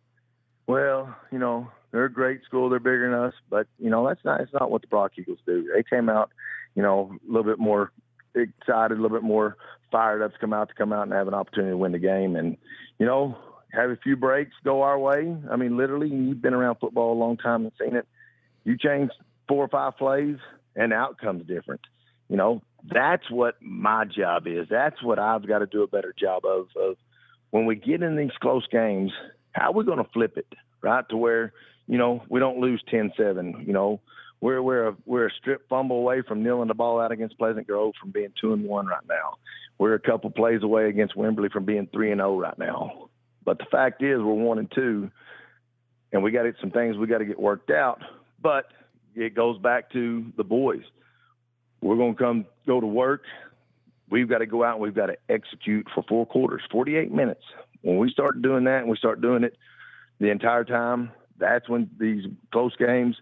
well, 0.68 1.16
you 1.32 1.38
know, 1.38 1.70
they're 1.92 2.06
a 2.06 2.12
great 2.12 2.44
school, 2.44 2.70
they're 2.70 2.80
bigger 2.80 3.10
than 3.10 3.20
us, 3.20 3.34
but 3.50 3.68
you 3.78 3.90
know 3.90 4.08
that's 4.08 4.24
not 4.24 4.40
it's 4.42 4.54
not 4.54 4.72
what 4.72 4.82
the 4.82 4.88
Brock 4.88 5.12
Eagles 5.18 5.40
do. 5.46 5.70
They 5.76 5.84
came 5.84 6.10
out, 6.10 6.32
you 6.76 6.82
know, 6.82 7.12
a 7.12 7.28
little 7.28 7.44
bit 7.44 7.60
more 7.60 7.92
excited, 8.34 8.98
a 8.98 9.02
little 9.02 9.18
bit 9.18 9.24
more 9.24 9.58
fired 9.92 10.22
up 10.22 10.34
to 10.34 10.40
come 10.40 10.54
out 10.54 10.70
to 10.70 10.76
come 10.76 10.94
out 10.94 11.04
and 11.04 11.12
have 11.12 11.28
an 11.28 11.34
opportunity 11.34 11.74
to 11.74 11.78
win 11.78 11.92
the 11.92 12.00
game. 12.00 12.36
And 12.36 12.58
you 12.98 13.06
know, 13.06 13.38
have 13.74 13.90
a 13.90 13.96
few 13.98 14.16
breaks 14.16 14.54
go 14.64 14.82
our 14.82 15.00
way. 15.00 15.36
I 15.50 15.56
mean, 15.56 15.78
literally, 15.78 16.10
you've 16.10 16.42
been 16.42 16.54
around 16.54 16.76
football 16.76 17.14
a 17.14 17.20
long 17.20 17.38
time 17.38 17.64
and 17.64 17.72
seen 17.80 17.96
it. 17.96 18.08
You 18.64 18.78
change 18.78 19.12
four 19.48 19.64
or 19.64 19.68
five 19.68 19.98
plays, 19.98 20.38
and 20.76 20.92
the 20.92 20.96
outcome's 20.96 21.48
different. 21.48 21.82
You 22.30 22.38
know, 22.38 22.62
that's 22.84 23.30
what 23.30 23.56
my 23.62 24.06
job 24.06 24.48
is. 24.48 24.68
That's 24.70 25.02
what 25.04 25.20
I've 25.20 25.48
got 25.48 25.60
to 25.60 25.66
do 25.66 25.84
a 25.84 25.88
better 25.88 26.14
job 26.18 26.46
of. 26.46 26.68
Of 26.76 26.98
when 27.50 27.66
we 27.66 27.76
get 27.76 28.04
in 28.04 28.16
these 28.16 28.32
close 28.40 28.66
games, 28.68 29.12
how 29.52 29.72
we 29.72 29.84
going 29.84 29.98
to 29.98 30.10
flip 30.14 30.38
it 30.38 30.48
right 30.82 31.08
to 31.10 31.18
where 31.18 31.54
you 31.88 31.98
know 31.98 32.24
we 32.30 32.40
don't 32.40 32.60
lose 32.60 32.84
10-7. 32.92 33.68
You 33.68 33.74
know, 33.74 34.00
we're 34.40 34.62
we're 34.62 34.88
a, 34.90 34.96
we're 35.06 35.28
a 35.28 35.32
strip 35.40 35.68
fumble 35.70 35.98
away 35.98 36.22
from 36.22 36.44
kneeling 36.44 36.68
the 36.68 36.74
ball 36.74 37.00
out 37.00 37.12
against 37.12 37.38
Pleasant 37.38 37.68
Grove 37.68 37.94
from 38.00 38.12
being 38.12 38.34
two 38.40 38.54
and 38.54 38.64
one 38.64 38.88
right 38.88 39.08
now. 39.08 39.38
We're 39.78 39.96
a 39.96 40.00
couple 40.00 40.30
plays 40.30 40.64
away 40.64 40.90
against 40.90 41.16
Wimberley 41.16 41.52
from 41.52 41.66
being 41.66 41.88
three 41.92 42.12
and 42.12 42.20
zero 42.20 42.36
oh 42.36 42.40
right 42.40 42.58
now. 42.58 43.10
But 43.44 43.58
the 43.58 43.66
fact 43.72 44.04
is, 44.04 44.20
we're 44.20 44.34
one 44.34 44.60
and 44.60 44.72
two, 44.72 45.12
and 46.12 46.24
we 46.24 46.32
got 46.32 46.46
some 46.60 46.72
things 46.72 46.98
we 46.98 47.08
got 47.08 47.20
to 47.20 47.26
get 47.26 47.40
worked 47.40 47.72
out. 47.72 48.02
But 48.42 48.66
it 49.16 49.36
goes 49.36 49.58
back 49.58 49.92
to 49.92 50.32
the 50.38 50.44
boys. 50.44 50.84
We're 51.82 51.98
going 51.98 52.16
to 52.16 52.24
come 52.24 52.46
go 52.68 52.80
to 52.80 52.88
work. 52.88 53.24
We've 54.10 54.30
got 54.30 54.40
to 54.40 54.46
go 54.46 54.64
out 54.64 54.74
and 54.74 54.82
we've 54.82 54.94
got 54.94 55.08
to 55.08 55.18
execute 55.30 55.88
for 55.96 56.04
four 56.04 56.26
quarters, 56.26 56.62
48 56.72 57.12
minutes. 57.12 57.44
When 57.82 57.98
we 57.98 58.12
start 58.12 58.42
doing 58.42 58.66
that 58.66 58.80
and 58.80 58.90
we 58.90 58.98
start 58.98 59.22
doing 59.22 59.44
it 59.44 59.58
the 60.20 60.30
entire 60.30 60.64
time, 60.64 61.12
that's 61.40 61.68
when 61.68 61.90
these 62.00 62.26
close 62.52 62.76
games 62.76 63.16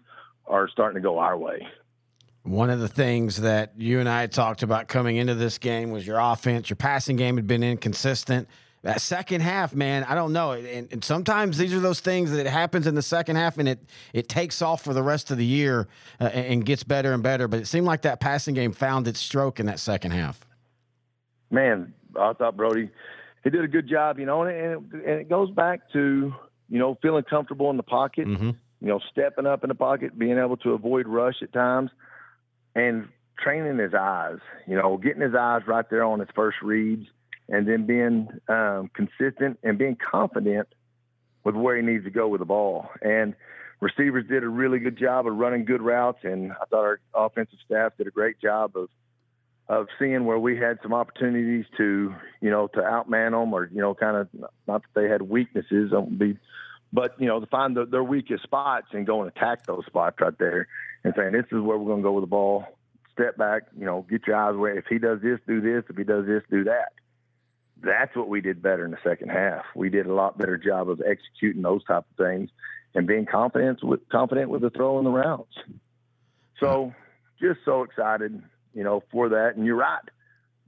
are 0.46 0.68
starting 0.68 0.96
to 0.96 1.00
go 1.00 1.18
our 1.18 1.38
way. 1.38 1.66
One 2.42 2.70
of 2.70 2.80
the 2.80 2.88
things 2.88 3.42
that 3.42 3.72
you 3.78 4.00
and 4.00 4.08
I 4.08 4.26
talked 4.26 4.62
about 4.62 4.88
coming 4.88 5.16
into 5.16 5.34
this 5.34 5.58
game 5.58 5.90
was 5.90 6.06
your 6.06 6.18
offense. 6.18 6.68
Your 6.68 6.76
passing 6.76 7.16
game 7.16 7.36
had 7.36 7.46
been 7.46 7.62
inconsistent. 7.62 8.48
That 8.82 9.02
second 9.02 9.42
half, 9.42 9.74
man, 9.74 10.04
I 10.04 10.14
don't 10.14 10.32
know. 10.32 10.52
And, 10.52 10.90
and, 10.90 11.04
sometimes 11.04 11.58
these 11.58 11.74
are 11.74 11.80
those 11.80 12.00
things 12.00 12.32
that 12.32 12.46
happens 12.46 12.86
in 12.86 12.94
the 12.94 13.02
second 13.02 13.36
half, 13.36 13.58
and 13.58 13.68
it 13.68 13.78
it 14.14 14.28
takes 14.28 14.62
off 14.62 14.82
for 14.82 14.94
the 14.94 15.02
rest 15.02 15.30
of 15.30 15.36
the 15.36 15.44
year 15.44 15.86
uh, 16.18 16.24
and 16.24 16.64
gets 16.64 16.82
better 16.82 17.12
and 17.12 17.22
better. 17.22 17.46
But 17.46 17.60
it 17.60 17.66
seemed 17.66 17.86
like 17.86 18.02
that 18.02 18.20
passing 18.20 18.54
game 18.54 18.72
found 18.72 19.06
its 19.06 19.20
stroke 19.20 19.60
in 19.60 19.66
that 19.66 19.80
second 19.80 20.12
half. 20.12 20.46
Man, 21.50 21.92
I 22.18 22.32
thought 22.32 22.56
Brody 22.56 22.90
he 23.44 23.50
did 23.50 23.64
a 23.64 23.68
good 23.68 23.88
job, 23.88 24.18
you 24.18 24.26
know, 24.26 24.42
and 24.42 24.50
it, 24.50 24.78
and 24.92 25.20
it 25.20 25.28
goes 25.28 25.50
back 25.50 25.90
to 25.92 26.34
you 26.68 26.78
know 26.78 26.96
feeling 27.02 27.24
comfortable 27.24 27.70
in 27.70 27.76
the 27.76 27.82
pocket, 27.82 28.26
mm-hmm. 28.26 28.50
you 28.80 28.88
know, 28.88 29.00
stepping 29.10 29.46
up 29.46 29.62
in 29.62 29.68
the 29.68 29.74
pocket, 29.74 30.18
being 30.18 30.38
able 30.38 30.56
to 30.58 30.70
avoid 30.70 31.06
rush 31.06 31.36
at 31.42 31.52
times, 31.52 31.90
and 32.74 33.08
training 33.38 33.78
his 33.78 33.94
eyes, 33.94 34.38
you 34.66 34.76
know, 34.76 34.96
getting 34.96 35.22
his 35.22 35.34
eyes 35.34 35.62
right 35.66 35.88
there 35.90 36.04
on 36.04 36.20
his 36.20 36.28
first 36.34 36.58
reads 36.62 37.06
and 37.50 37.66
then 37.66 37.84
being 37.84 38.28
um, 38.48 38.90
consistent 38.94 39.58
and 39.62 39.76
being 39.76 39.96
confident 39.96 40.68
with 41.44 41.56
where 41.56 41.76
he 41.76 41.82
needs 41.82 42.04
to 42.04 42.10
go 42.10 42.28
with 42.28 42.38
the 42.38 42.46
ball. 42.46 42.88
And 43.02 43.34
receivers 43.80 44.26
did 44.28 44.44
a 44.44 44.48
really 44.48 44.78
good 44.78 44.96
job 44.96 45.26
of 45.26 45.34
running 45.34 45.64
good 45.64 45.82
routes, 45.82 46.20
and 46.22 46.52
I 46.52 46.64
thought 46.70 46.84
our 46.84 47.00
offensive 47.14 47.58
staff 47.66 47.92
did 47.98 48.06
a 48.06 48.10
great 48.10 48.40
job 48.40 48.76
of 48.76 48.88
of 49.68 49.86
seeing 50.00 50.24
where 50.24 50.38
we 50.38 50.56
had 50.56 50.80
some 50.82 50.92
opportunities 50.92 51.64
to, 51.76 52.12
you 52.40 52.50
know, 52.50 52.66
to 52.66 52.80
outman 52.80 53.30
them 53.30 53.54
or, 53.54 53.70
you 53.72 53.80
know, 53.80 53.94
kind 53.94 54.16
of 54.16 54.28
not 54.66 54.82
that 54.82 55.00
they 55.00 55.08
had 55.08 55.22
weaknesses, 55.22 55.92
be, 56.18 56.36
but 56.92 57.14
you 57.20 57.28
know, 57.28 57.38
to 57.38 57.46
find 57.46 57.76
the, 57.76 57.86
their 57.86 58.02
weakest 58.02 58.42
spots 58.42 58.88
and 58.90 59.06
go 59.06 59.22
and 59.22 59.30
attack 59.30 59.64
those 59.66 59.86
spots 59.86 60.16
right 60.20 60.36
there 60.40 60.66
and 61.04 61.14
saying 61.16 61.30
this 61.30 61.44
is 61.52 61.62
where 61.62 61.78
we're 61.78 61.86
going 61.86 62.00
to 62.00 62.02
go 62.02 62.10
with 62.10 62.24
the 62.24 62.28
ball. 62.28 62.64
Step 63.12 63.36
back, 63.36 63.62
you 63.78 63.86
know, 63.86 64.04
get 64.10 64.26
your 64.26 64.34
eyes 64.34 64.56
where 64.56 64.76
if 64.76 64.86
he 64.88 64.98
does 64.98 65.20
this, 65.22 65.38
do 65.46 65.60
this. 65.60 65.84
If 65.88 65.96
he 65.96 66.02
does 66.02 66.26
this, 66.26 66.42
do 66.50 66.64
that 66.64 66.90
that's 67.82 68.14
what 68.16 68.28
we 68.28 68.40
did 68.40 68.62
better 68.62 68.84
in 68.84 68.90
the 68.90 68.98
second 69.04 69.30
half. 69.30 69.64
We 69.74 69.88
did 69.90 70.06
a 70.06 70.14
lot 70.14 70.38
better 70.38 70.56
job 70.56 70.90
of 70.90 71.00
executing 71.00 71.62
those 71.62 71.84
type 71.84 72.04
of 72.10 72.26
things 72.26 72.50
and 72.94 73.06
being 73.06 73.26
confident 73.26 73.82
with 73.82 74.08
confident 74.08 74.50
with 74.50 74.62
the 74.62 74.70
throw 74.70 74.98
and 74.98 75.06
the 75.06 75.10
routes. 75.10 75.56
So 76.58 76.92
just 77.40 77.60
so 77.64 77.82
excited, 77.82 78.42
you 78.74 78.84
know, 78.84 79.02
for 79.10 79.30
that. 79.30 79.56
And 79.56 79.64
you're 79.64 79.76
right. 79.76 80.02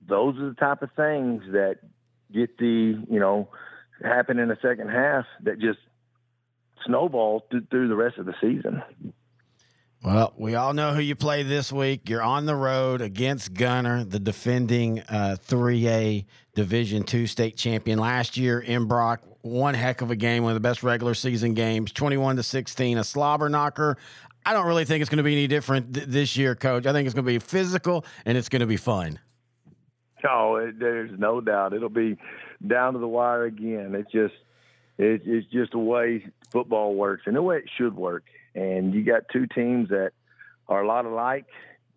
Those 0.09 0.37
are 0.39 0.49
the 0.49 0.55
type 0.55 0.83
of 0.83 0.91
things 0.97 1.43
that 1.53 1.79
get 2.33 2.57
the, 2.59 3.05
you 3.11 3.21
know, 3.21 3.49
happen 4.03 4.39
in 4.39 4.49
the 4.49 4.59
second 4.63 4.89
half 4.89 5.27
that 5.43 5.59
just 5.61 5.79
snowball 6.87 7.45
th- 7.51 7.65
through 7.71 7.89
the 7.89 7.97
rest 7.97 8.19
of 8.19 8.27
the 8.27 8.35
season. 8.41 8.83
Well, 10.05 10.33
we 10.37 10.57
all 10.57 10.75
know 10.75 10.95
who 10.95 11.01
you 11.01 11.15
play 11.15 11.45
this 11.45 11.71
week. 11.71 12.09
You're 12.09 12.25
on 12.25 12.45
the 12.45 12.57
road 12.57 13.01
against 13.01 13.55
Gunter, 13.55 14.03
the 14.03 14.19
defending 14.19 14.99
uh, 15.03 15.37
3A 15.47 16.25
Division 16.57 17.05
two 17.05 17.29
state 17.29 17.57
champion 17.57 18.01
last 18.01 18.37
year 18.37 18.59
in 18.59 18.87
Brock. 18.87 19.23
One 19.43 19.75
heck 19.75 20.01
of 20.01 20.11
a 20.11 20.17
game, 20.17 20.43
one 20.43 20.51
of 20.51 20.57
the 20.57 20.69
best 20.69 20.83
regular 20.83 21.15
season 21.15 21.55
games, 21.55 21.93
21 21.93 22.35
to 22.35 22.43
16, 22.43 22.99
a 22.99 23.05
slobber 23.05 23.49
knocker. 23.49 23.97
I 24.45 24.53
don't 24.53 24.67
really 24.67 24.85
think 24.85 25.03
it's 25.03 25.09
going 25.09 25.19
to 25.19 25.23
be 25.23 25.35
any 25.35 25.47
different 25.47 25.95
th- 25.95 26.07
this 26.09 26.37
year, 26.37 26.57
Coach. 26.57 26.85
I 26.85 26.93
think 26.93 27.07
it's 27.07 27.15
going 27.15 27.25
to 27.25 27.31
be 27.31 27.39
physical 27.39 28.05
and 28.25 28.37
it's 28.37 28.49
going 28.49 28.61
to 28.61 28.67
be 28.67 28.77
fun. 28.77 29.21
Oh, 30.29 30.69
there's 30.81 31.17
no 31.17 31.41
doubt 31.41 31.75
it'll 31.75 31.89
be 31.89 32.19
down 32.67 32.95
to 32.95 32.99
the 32.99 33.07
wire 33.07 33.45
again. 33.45 33.95
It's 33.95 34.11
just 34.11 34.35
it, 35.03 35.23
it's 35.25 35.47
just 35.51 35.73
the 35.73 35.79
way 35.79 36.27
football 36.51 36.95
works 36.95 37.25
and 37.27 37.37
the 37.37 37.43
way 37.43 37.59
it 37.59 37.71
should 37.77 37.97
work 37.97 38.25
and 38.55 38.95
you 38.95 39.05
got 39.05 39.29
two 39.33 39.47
teams 39.47 39.89
that 39.89 40.13
are 40.69 40.83
a 40.83 40.87
lot 40.87 41.05
alike. 41.05 41.47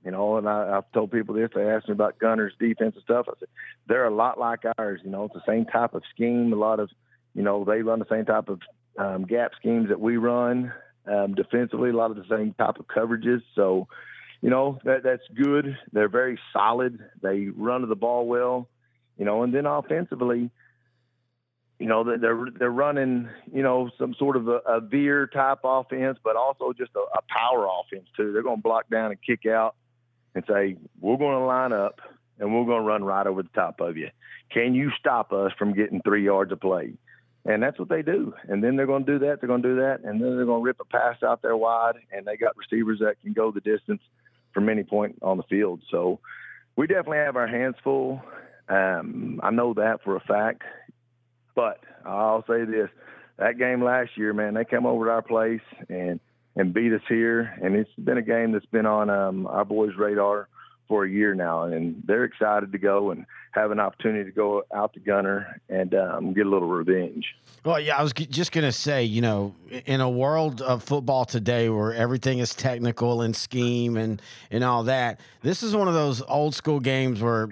You 0.04 0.12
know, 0.12 0.38
and 0.38 0.48
I, 0.48 0.78
I've 0.78 0.92
told 0.92 1.12
people 1.12 1.34
this. 1.34 1.50
They 1.56 1.68
asked 1.68 1.88
me 1.88 1.94
about 1.94 2.20
Gunter's 2.20 2.54
defense 2.60 2.94
and 2.94 3.04
stuff. 3.04 3.26
I 3.28 3.34
said 3.40 3.50
they're 3.88 4.06
a 4.06 4.14
lot 4.14 4.40
like 4.40 4.60
ours. 4.78 5.02
You 5.04 5.10
know, 5.10 5.26
it's 5.26 5.34
the 5.34 5.42
same 5.48 5.66
type 5.66 5.96
of 5.96 6.04
scheme. 6.14 6.54
A 6.54 6.56
lot 6.56 6.80
of, 6.80 6.92
you 7.34 7.42
know, 7.42 7.66
they 7.66 7.82
run 7.82 7.98
the 7.98 8.06
same 8.10 8.24
type 8.24 8.48
of 8.48 8.62
um, 9.00 9.26
gap 9.26 9.54
schemes 9.60 9.90
that 9.90 10.00
we 10.00 10.18
run 10.18 10.72
um, 11.08 11.34
defensively. 11.34 11.90
A 11.90 11.94
lot 11.94 12.12
of 12.12 12.18
the 12.18 12.26
same 12.30 12.54
type 12.54 12.78
of 12.80 12.86
coverages. 12.88 13.42
So, 13.56 13.88
you 14.42 14.52
know, 14.52 14.78
that 14.84 15.02
that's 15.02 15.24
good. 15.34 15.76
They're 15.92 16.08
very 16.08 16.40
solid. 16.54 17.00
They 17.24 17.48
run 17.48 17.82
to 17.82 17.88
the 17.88 17.96
ball 17.96 18.28
well. 18.28 18.70
You 19.18 19.26
know, 19.26 19.42
and 19.42 19.56
then 19.56 19.66
offensively, 19.66 20.52
you 21.80 21.88
know 21.88 22.04
they're 22.04 22.48
they're 22.58 22.70
running 22.70 23.30
you 23.52 23.62
know 23.62 23.90
some 23.98 24.14
sort 24.14 24.38
of 24.38 24.48
a, 24.48 24.60
a 24.66 24.82
veer 24.82 25.28
type 25.28 25.60
offense, 25.64 26.18
but 26.24 26.36
also 26.36 26.74
just 26.74 26.92
a, 26.96 27.00
a 27.00 27.22
power 27.28 27.68
offense 27.68 28.08
too. 28.16 28.32
They're 28.32 28.44
going 28.44 28.58
to 28.58 28.64
block 28.64 28.90
down 28.90 29.12
and 29.12 29.22
kick 29.22 29.46
out 29.46 29.76
and 30.34 30.44
say 30.48 30.78
we're 31.00 31.18
going 31.18 31.40
to 31.40 31.46
line 31.46 31.74
up 31.74 32.00
and 32.40 32.54
we're 32.54 32.66
going 32.66 32.82
to 32.82 32.88
run 32.88 33.04
right 33.04 33.26
over 33.26 33.44
the 33.44 33.50
top 33.50 33.80
of 33.80 33.98
you. 33.98 34.10
Can 34.52 34.76
you 34.76 34.92
stop 35.00 35.34
us 35.34 35.52
from 35.58 35.74
getting 35.74 36.02
three 36.02 36.24
yards 36.24 36.52
of 36.52 36.60
play? 36.60 36.94
And 37.46 37.62
that's 37.62 37.78
what 37.78 37.90
they 37.90 38.02
do. 38.02 38.34
And 38.48 38.64
then 38.64 38.76
they're 38.76 38.88
going 38.88 39.06
to 39.06 39.20
do 39.20 39.26
that. 39.26 39.40
They're 39.40 39.48
going 39.48 39.62
to 39.62 39.70
do 39.70 39.76
that, 39.76 40.00
and 40.04 40.20
then 40.20 40.36
they're 40.36 40.46
going 40.46 40.62
to 40.62 40.66
rip 40.66 40.80
a 40.80 40.86
pass 40.86 41.22
out 41.24 41.42
there 41.42 41.56
wide. 41.56 41.96
And 42.12 42.26
they 42.26 42.38
got 42.38 42.58
receivers 42.58 43.00
that 43.00 43.22
can 43.22 43.34
go 43.34 43.52
the 43.52 43.62
distance 43.62 44.02
from 44.52 44.68
any 44.68 44.84
point 44.84 45.20
on 45.22 45.38
the 45.38 45.44
field. 45.44 45.82
So 45.92 46.20
we 46.76 46.88
definitely 46.88 47.20
have 47.20 47.36
our 47.36 47.48
hands 47.48 47.76
full. 47.84 48.22
Um, 48.68 49.40
I 49.44 49.52
know 49.52 49.76
that 49.76 50.04
for 50.04 50.16
a 50.16 50.22
fact. 50.22 50.64
But 51.56 51.80
I'll 52.06 52.44
say 52.48 52.66
this: 52.66 52.90
that 53.38 53.58
game 53.58 53.84
last 53.84 54.12
year, 54.16 54.34
man, 54.34 54.54
they 54.54 54.66
came 54.66 54.86
over 54.86 55.06
to 55.06 55.12
our 55.12 55.22
place 55.22 55.62
and 55.90 56.20
and 56.58 56.74
beat 56.74 56.94
us 56.94 57.02
here, 57.10 57.54
and 57.62 57.76
it's 57.76 57.90
been 57.98 58.18
a 58.18 58.22
game 58.22 58.54
that's 58.54 58.66
been 58.68 58.86
on 58.86 59.10
um, 59.10 59.48
our 59.48 59.66
boys' 59.66 59.96
radar 59.98 60.48
for 60.88 61.06
a 61.06 61.10
year 61.10 61.34
now, 61.34 61.64
and 61.64 62.02
they're 62.06 62.24
excited 62.24 62.72
to 62.72 62.78
go 62.78 63.12
and 63.12 63.26
have 63.52 63.72
an 63.72 63.80
opportunity 63.80 64.26
to 64.26 64.36
go 64.36 64.64
out 64.74 64.94
to 64.94 65.00
Gunter 65.00 65.62
and 65.70 65.94
um, 65.96 66.34
get 66.34 66.46
a 66.46 66.50
little 66.50 66.68
revenge. 66.68 67.26
Well, 67.64 67.80
yeah, 67.80 67.98
I 67.98 68.04
was 68.04 68.14
just 68.14 68.52
going 68.52 68.66
to 68.66 68.72
say, 68.72 69.04
you 69.04 69.22
know, 69.22 69.56
in 69.86 70.02
a 70.02 70.10
world 70.10 70.62
of 70.62 70.84
football 70.84 71.26
today 71.26 71.70
where 71.70 71.94
everything 71.94 72.40
is 72.40 72.54
technical 72.54 73.22
and 73.22 73.36
scheme 73.36 73.98
and 73.98 74.22
and 74.52 74.64
all 74.64 74.84
that, 74.84 75.20
this 75.42 75.64
is 75.64 75.76
one 75.76 75.88
of 75.88 75.94
those 75.94 76.22
old 76.28 76.54
school 76.54 76.80
games 76.80 77.22
where 77.22 77.50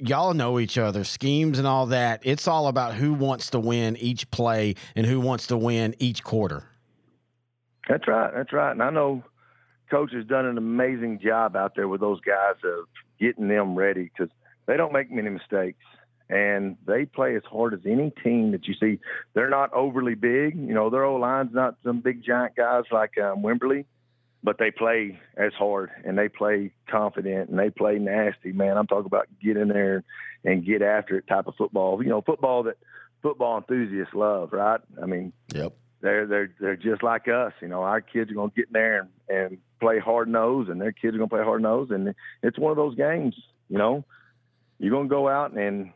y'all 0.00 0.34
know 0.34 0.58
each 0.58 0.76
other, 0.76 1.04
schemes 1.04 1.58
and 1.58 1.66
all 1.66 1.86
that. 1.86 2.20
It's 2.24 2.46
all 2.48 2.66
about 2.66 2.94
who 2.94 3.14
wants 3.14 3.50
to 3.50 3.60
win 3.60 3.96
each 3.96 4.30
play 4.30 4.74
and 4.96 5.06
who 5.06 5.20
wants 5.20 5.46
to 5.48 5.56
win 5.56 5.94
each 5.98 6.22
quarter. 6.24 6.64
That's 7.88 8.08
right. 8.08 8.32
That's 8.34 8.52
right. 8.52 8.72
And 8.72 8.82
I 8.82 8.90
know 8.90 9.22
coach 9.90 10.12
has 10.12 10.24
done 10.26 10.46
an 10.46 10.58
amazing 10.58 11.20
job 11.20 11.56
out 11.56 11.74
there 11.76 11.88
with 11.88 12.00
those 12.00 12.20
guys 12.20 12.56
of 12.64 12.86
getting 13.20 13.48
them 13.48 13.74
ready 13.74 14.04
because 14.04 14.32
they 14.66 14.76
don't 14.76 14.92
make 14.92 15.10
many 15.10 15.30
mistakes 15.30 15.82
and 16.28 16.76
they 16.86 17.04
play 17.04 17.36
as 17.36 17.42
hard 17.44 17.74
as 17.74 17.80
any 17.84 18.10
team 18.22 18.52
that 18.52 18.66
you 18.66 18.74
see. 18.80 18.98
They're 19.34 19.50
not 19.50 19.72
overly 19.72 20.14
big, 20.14 20.56
you 20.56 20.74
know. 20.74 20.90
Their 20.90 21.04
O 21.04 21.16
line's 21.16 21.52
not 21.52 21.76
some 21.84 22.00
big 22.00 22.24
giant 22.24 22.56
guys 22.56 22.84
like 22.90 23.18
um, 23.18 23.42
Wimberley, 23.42 23.84
but 24.42 24.58
they 24.58 24.70
play 24.70 25.20
as 25.36 25.52
hard 25.52 25.90
and 26.04 26.16
they 26.16 26.28
play 26.28 26.72
confident 26.88 27.50
and 27.50 27.58
they 27.58 27.70
play 27.70 27.98
nasty. 27.98 28.52
Man, 28.52 28.78
I'm 28.78 28.86
talking 28.86 29.06
about 29.06 29.26
get 29.42 29.56
in 29.56 29.68
there 29.68 30.02
and 30.44 30.64
get 30.64 30.82
after 30.82 31.18
it 31.18 31.26
type 31.26 31.46
of 31.46 31.54
football. 31.56 32.02
You 32.02 32.08
know, 32.08 32.22
football 32.22 32.62
that 32.64 32.78
football 33.22 33.58
enthusiasts 33.58 34.14
love, 34.14 34.52
right? 34.52 34.80
I 35.02 35.06
mean, 35.06 35.32
yep. 35.54 35.74
They're 36.00 36.26
they're 36.26 36.54
they're 36.60 36.76
just 36.76 37.02
like 37.02 37.28
us. 37.28 37.52
You 37.62 37.68
know, 37.68 37.82
our 37.82 38.02
kids 38.02 38.30
are 38.30 38.34
gonna 38.34 38.52
get 38.54 38.66
in 38.66 38.72
there 38.74 39.00
and, 39.00 39.08
and 39.28 39.58
play 39.84 39.98
hard 39.98 40.28
nose, 40.28 40.68
and 40.68 40.80
their 40.80 40.92
kids 40.92 41.14
are 41.14 41.18
gonna 41.18 41.28
play 41.28 41.42
hard 41.42 41.62
nose, 41.62 41.90
and 41.90 42.14
it's 42.42 42.58
one 42.58 42.70
of 42.70 42.76
those 42.76 42.94
games. 42.94 43.34
You 43.68 43.78
know, 43.78 44.04
you're 44.78 44.90
gonna 44.90 45.08
go 45.08 45.28
out 45.28 45.52
and 45.52 45.92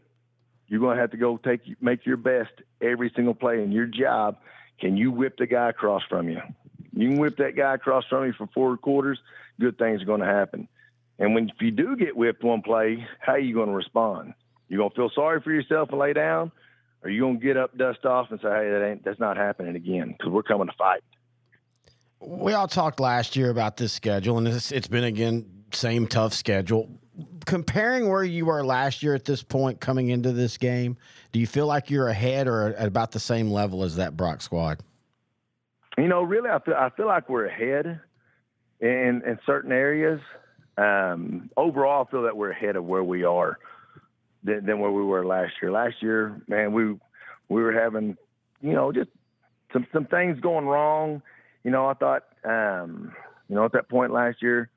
you're 0.68 0.80
gonna 0.80 1.00
have 1.00 1.10
to 1.12 1.16
go 1.16 1.38
take 1.38 1.60
make 1.80 2.06
your 2.06 2.16
best 2.16 2.52
every 2.80 3.10
single 3.14 3.34
play. 3.34 3.62
And 3.62 3.72
your 3.72 3.86
job, 3.86 4.36
can 4.80 4.96
you 4.96 5.10
whip 5.10 5.36
the 5.38 5.46
guy 5.46 5.70
across 5.70 6.02
from 6.08 6.28
you? 6.28 6.40
You 6.92 7.08
can 7.10 7.18
whip 7.18 7.36
that 7.38 7.56
guy 7.56 7.74
across 7.74 8.04
from 8.06 8.26
you 8.26 8.32
for 8.32 8.48
four 8.54 8.76
quarters. 8.76 9.18
Good 9.60 9.78
things 9.78 10.02
are 10.02 10.06
going 10.06 10.20
to 10.20 10.26
happen. 10.26 10.68
And 11.18 11.34
when 11.34 11.48
if 11.48 11.60
you 11.60 11.70
do 11.70 11.96
get 11.96 12.16
whipped 12.16 12.44
one 12.44 12.62
play, 12.62 13.06
how 13.20 13.32
are 13.32 13.38
you 13.38 13.54
going 13.54 13.68
to 13.68 13.74
respond? 13.74 14.34
You 14.68 14.78
gonna 14.78 14.90
feel 14.90 15.10
sorry 15.14 15.40
for 15.40 15.50
yourself 15.50 15.90
and 15.90 15.98
lay 15.98 16.12
down, 16.12 16.52
or 17.02 17.10
you 17.10 17.22
gonna 17.22 17.38
get 17.38 17.56
up, 17.56 17.76
dust 17.76 18.04
off, 18.04 18.30
and 18.30 18.38
say, 18.40 18.48
"Hey, 18.48 18.70
that 18.70 18.86
ain't 18.86 19.04
that's 19.04 19.18
not 19.18 19.36
happening 19.36 19.76
again," 19.76 20.14
because 20.16 20.30
we're 20.30 20.42
coming 20.42 20.66
to 20.66 20.74
fight. 20.74 21.02
We 22.20 22.52
all 22.52 22.68
talked 22.68 23.00
last 23.00 23.36
year 23.36 23.50
about 23.50 23.76
this 23.76 23.92
schedule, 23.92 24.38
and 24.38 24.48
it's, 24.48 24.72
it's 24.72 24.88
been 24.88 25.04
again 25.04 25.46
same 25.72 26.06
tough 26.06 26.34
schedule. 26.34 26.88
Comparing 27.46 28.08
where 28.08 28.22
you 28.24 28.46
were 28.46 28.64
last 28.64 29.02
year 29.02 29.14
at 29.14 29.24
this 29.24 29.42
point 29.42 29.80
coming 29.80 30.08
into 30.08 30.32
this 30.32 30.56
game, 30.56 30.96
do 31.32 31.40
you 31.40 31.46
feel 31.46 31.66
like 31.66 31.90
you're 31.90 32.08
ahead 32.08 32.46
or 32.46 32.74
at 32.74 32.86
about 32.86 33.12
the 33.12 33.20
same 33.20 33.50
level 33.50 33.82
as 33.82 33.96
that 33.96 34.16
Brock 34.16 34.40
squad? 34.40 34.80
You 35.96 36.06
know, 36.06 36.22
really, 36.22 36.50
I 36.50 36.58
feel 36.60 36.74
I 36.74 36.90
feel 36.90 37.06
like 37.06 37.28
we're 37.28 37.46
ahead 37.46 38.00
in 38.80 39.22
in 39.26 39.38
certain 39.46 39.72
areas. 39.72 40.20
Um, 40.76 41.50
overall, 41.56 42.06
I 42.06 42.10
feel 42.10 42.22
that 42.22 42.36
we're 42.36 42.52
ahead 42.52 42.76
of 42.76 42.84
where 42.84 43.02
we 43.02 43.24
are 43.24 43.58
than, 44.44 44.64
than 44.64 44.78
where 44.78 44.92
we 44.92 45.02
were 45.02 45.26
last 45.26 45.54
year. 45.60 45.72
Last 45.72 45.96
year, 46.00 46.40
man, 46.46 46.72
we 46.72 46.84
we 47.48 47.62
were 47.62 47.72
having, 47.72 48.16
you 48.60 48.74
know, 48.74 48.92
just 48.92 49.10
some 49.72 49.86
some 49.92 50.04
things 50.06 50.38
going 50.40 50.66
wrong. 50.66 51.22
You 51.68 51.72
know, 51.72 51.86
I 51.86 51.92
thought, 51.92 52.24
um, 52.44 53.12
you 53.46 53.54
know, 53.54 53.66
at 53.66 53.72
that 53.72 53.90
point 53.90 54.10
last 54.10 54.40
year, 54.40 54.70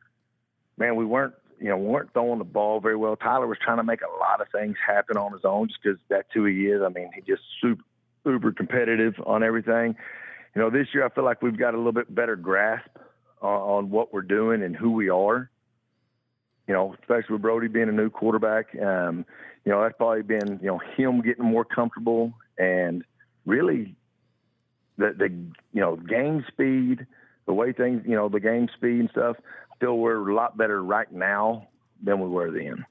man, 0.77 0.97
we 0.97 1.05
weren't, 1.05 1.33
you 1.57 1.69
know, 1.69 1.77
we 1.77 1.87
weren't 1.87 2.11
throwing 2.11 2.37
the 2.37 2.43
ball 2.43 2.81
very 2.81 2.97
well. 2.97 3.15
Tyler 3.15 3.47
was 3.47 3.57
trying 3.63 3.77
to 3.77 3.83
make 3.85 4.01
a 4.01 4.19
lot 4.19 4.41
of 4.41 4.49
things 4.51 4.75
happen 4.85 5.15
on 5.15 5.31
his 5.31 5.45
own, 5.45 5.69
just 5.69 5.79
because 5.81 5.97
that's 6.09 6.27
who 6.33 6.43
he 6.43 6.65
is. 6.65 6.81
I 6.81 6.89
mean, 6.89 7.09
he 7.15 7.21
just 7.21 7.43
super 7.61 7.81
uber 8.25 8.51
competitive 8.51 9.13
on 9.25 9.41
everything. 9.41 9.95
You 10.53 10.61
know, 10.61 10.69
this 10.69 10.87
year 10.93 11.05
I 11.05 11.09
feel 11.09 11.23
like 11.23 11.41
we've 11.41 11.55
got 11.55 11.75
a 11.75 11.77
little 11.77 11.93
bit 11.93 12.13
better 12.13 12.35
grasp 12.35 12.89
on, 13.41 13.61
on 13.61 13.89
what 13.89 14.11
we're 14.11 14.21
doing 14.21 14.61
and 14.61 14.75
who 14.75 14.91
we 14.91 15.07
are. 15.07 15.49
You 16.67 16.73
know, 16.73 16.93
especially 16.99 17.35
with 17.35 17.41
Brody 17.41 17.69
being 17.69 17.87
a 17.87 17.93
new 17.93 18.09
quarterback. 18.09 18.75
Um, 18.75 19.25
you 19.63 19.71
know, 19.71 19.81
that's 19.81 19.95
probably 19.95 20.23
been, 20.23 20.59
you 20.61 20.67
know, 20.67 20.81
him 20.97 21.21
getting 21.21 21.45
more 21.45 21.63
comfortable 21.63 22.33
and 22.57 23.05
really 23.45 23.95
the 24.97 25.13
the 25.17 25.29
you 25.73 25.81
know 25.81 25.95
game 25.95 26.45
speed, 26.47 27.05
the 27.45 27.53
way 27.53 27.73
things 27.73 28.03
you 28.05 28.15
know 28.15 28.29
the 28.29 28.39
game 28.39 28.67
speed 28.75 28.99
and 28.99 29.09
stuff. 29.11 29.37
I 29.71 29.75
feel 29.79 29.97
we're 29.97 30.29
a 30.29 30.35
lot 30.35 30.57
better 30.57 30.83
right 30.83 31.11
now 31.11 31.67
than 32.03 32.19
we 32.19 32.27
were 32.27 32.51
then. 32.51 32.85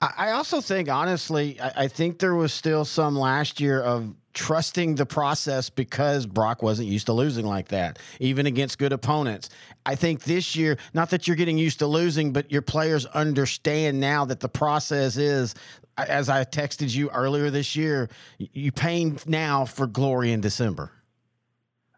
I 0.00 0.32
also 0.32 0.60
think, 0.60 0.90
honestly, 0.90 1.58
I 1.60 1.88
think 1.88 2.18
there 2.18 2.34
was 2.34 2.52
still 2.52 2.84
some 2.84 3.16
last 3.16 3.58
year 3.58 3.80
of 3.80 4.14
trusting 4.34 4.96
the 4.96 5.06
process 5.06 5.70
because 5.70 6.26
Brock 6.26 6.62
wasn't 6.62 6.88
used 6.88 7.06
to 7.06 7.12
losing 7.12 7.46
like 7.46 7.68
that, 7.68 7.98
even 8.20 8.46
against 8.46 8.78
good 8.78 8.92
opponents. 8.92 9.48
I 9.86 9.94
think 9.94 10.24
this 10.24 10.56
year, 10.56 10.76
not 10.92 11.10
that 11.10 11.26
you're 11.26 11.36
getting 11.36 11.56
used 11.56 11.78
to 11.78 11.86
losing, 11.86 12.32
but 12.32 12.50
your 12.50 12.60
players 12.60 13.06
understand 13.06 14.00
now 14.00 14.24
that 14.26 14.40
the 14.40 14.48
process 14.48 15.16
is, 15.16 15.54
as 15.96 16.28
I 16.28 16.44
texted 16.44 16.94
you 16.94 17.08
earlier 17.10 17.48
this 17.50 17.76
year, 17.76 18.10
you 18.38 18.72
pain 18.72 19.18
now 19.26 19.64
for 19.64 19.86
glory 19.86 20.32
in 20.32 20.40
December. 20.40 20.90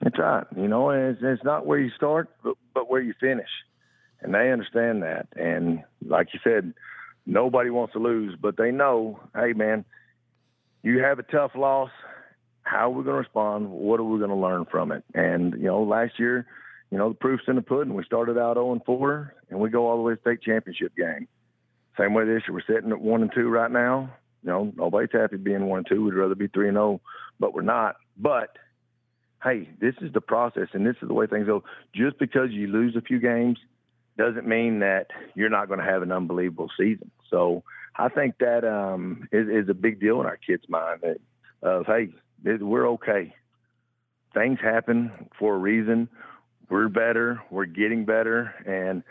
That's 0.07 0.21
right. 0.21 0.43
Uh, 0.43 0.61
you 0.61 0.69
know, 0.69 0.91
it's, 0.91 1.19
it's 1.21 1.43
not 1.43 1.67
where 1.67 1.81
you 1.81 1.91
start, 1.97 2.29
but, 2.45 2.55
but 2.73 2.89
where 2.89 3.01
you 3.01 3.13
finish. 3.19 3.49
And 4.21 4.33
they 4.33 4.53
understand 4.53 5.03
that. 5.03 5.27
And 5.35 5.83
like 6.07 6.29
you 6.33 6.39
said, 6.45 6.75
nobody 7.27 7.71
wants 7.71 7.95
to 7.95 7.99
lose, 7.99 8.39
but 8.41 8.57
they 8.57 8.71
know, 8.71 9.19
hey, 9.35 9.53
man, 9.53 9.85
you 10.85 11.01
have 11.01 11.19
a 11.19 11.25
tough 11.25 11.51
loss. 11.57 11.91
How 12.63 12.87
are 12.87 12.91
we 12.91 13.03
going 13.03 13.15
to 13.15 13.21
respond? 13.21 13.69
What 13.69 13.99
are 13.99 14.05
we 14.05 14.19
going 14.19 14.31
to 14.31 14.37
learn 14.37 14.67
from 14.71 14.93
it? 14.93 15.03
And, 15.13 15.55
you 15.55 15.65
know, 15.65 15.83
last 15.83 16.21
year, 16.21 16.47
you 16.93 16.99
know, 16.99 17.09
the 17.09 17.17
proof's 17.17 17.43
in 17.49 17.57
the 17.57 17.63
pudding. 17.63 17.95
We 17.95 18.05
started 18.05 18.39
out 18.39 18.55
0 18.55 18.73
and 18.73 18.85
4, 18.85 19.35
and 19.51 19.59
we 19.59 19.71
go 19.71 19.89
all 19.89 19.97
the 19.97 20.03
way 20.03 20.15
to 20.15 20.21
state 20.21 20.41
championship 20.41 20.95
game. 20.97 21.27
Same 21.99 22.15
way 22.15 22.27
this 22.27 22.43
year. 22.47 22.55
We're 22.55 22.75
sitting 22.77 22.93
at 22.93 23.01
1 23.01 23.23
and 23.23 23.33
2 23.35 23.49
right 23.49 23.73
now. 23.73 24.13
You 24.45 24.51
know, 24.51 24.73
nobody's 24.77 25.11
happy 25.13 25.37
being 25.37 25.67
1 25.67 25.79
and 25.79 25.87
2. 25.89 26.05
We'd 26.05 26.15
rather 26.15 26.37
be 26.37 26.47
3 26.47 26.69
and 26.69 26.77
0, 26.77 27.01
but 27.41 27.55
we're 27.55 27.63
not. 27.63 27.97
But 28.17 28.57
hey, 29.43 29.69
this 29.81 29.95
is 30.01 30.13
the 30.13 30.21
process 30.21 30.69
and 30.73 30.87
this 30.87 30.97
is 31.03 31.09
the 31.09 31.15
way 31.15 31.27
things 31.27 31.47
go. 31.47 31.63
Just 31.95 32.19
because 32.19 32.51
you 32.51 32.69
lose 32.69 32.97
a 32.97 33.01
few 33.01 33.21
games 33.21 33.59
doesn't 34.17 34.47
mean 34.47 34.81
that 34.81 35.09
you're 35.35 35.51
not 35.51 35.69
going 35.69 35.81
to 35.81 35.85
have 35.85 36.03
an 36.03 36.13
unbelievable 36.13 36.71
season. 36.79 37.11
So 37.31 37.63
I 37.97 38.09
think 38.09 38.39
that 38.39 38.65
um, 38.65 39.29
is, 39.33 39.49
is 39.49 39.69
a 39.69 39.75
big 39.75 40.01
deal 40.01 40.21
in 40.21 40.27
our 40.27 40.39
kids' 40.39 40.65
mind 40.69 41.01
that, 41.03 41.19
of, 41.63 41.87
hey, 41.87 42.09
we're 42.45 42.89
okay. 42.91 43.35
Things 44.35 44.59
happen 44.61 45.11
for 45.39 45.55
a 45.55 45.59
reason. 45.59 46.09
We're 46.69 46.89
better. 46.89 47.41
We're 47.51 47.67
getting 47.67 48.05
better. 48.05 48.55
And 48.67 49.03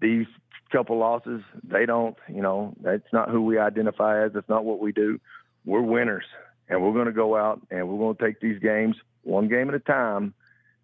these 0.00 0.26
couple 0.70 0.98
losses, 0.98 1.42
they 1.64 1.86
don't, 1.86 2.16
you 2.28 2.42
know, 2.42 2.74
that's 2.80 3.12
not 3.12 3.28
who 3.28 3.42
we 3.42 3.58
identify 3.58 4.24
as. 4.24 4.32
That's 4.32 4.48
not 4.48 4.64
what 4.64 4.78
we 4.78 4.92
do. 4.92 5.20
We're 5.64 5.82
winners. 5.82 6.24
And 6.68 6.82
we're 6.82 6.92
going 6.92 7.06
to 7.06 7.12
go 7.12 7.36
out 7.36 7.60
and 7.70 7.88
we're 7.88 7.98
going 7.98 8.16
to 8.16 8.24
take 8.24 8.40
these 8.40 8.58
games– 8.58 8.96
one 9.22 9.48
game 9.48 9.68
at 9.68 9.74
a 9.74 9.80
time, 9.80 10.34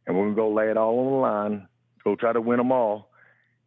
and 0.07 0.16
we're 0.16 0.25
going 0.25 0.35
to 0.35 0.40
go 0.40 0.53
lay 0.53 0.70
it 0.70 0.77
all 0.77 0.99
on 0.99 1.07
the 1.07 1.18
line, 1.18 1.68
go 2.05 2.16
try 2.16 2.33
to 2.33 2.40
win 2.40 2.59
them 2.59 2.72
all, 2.72 3.11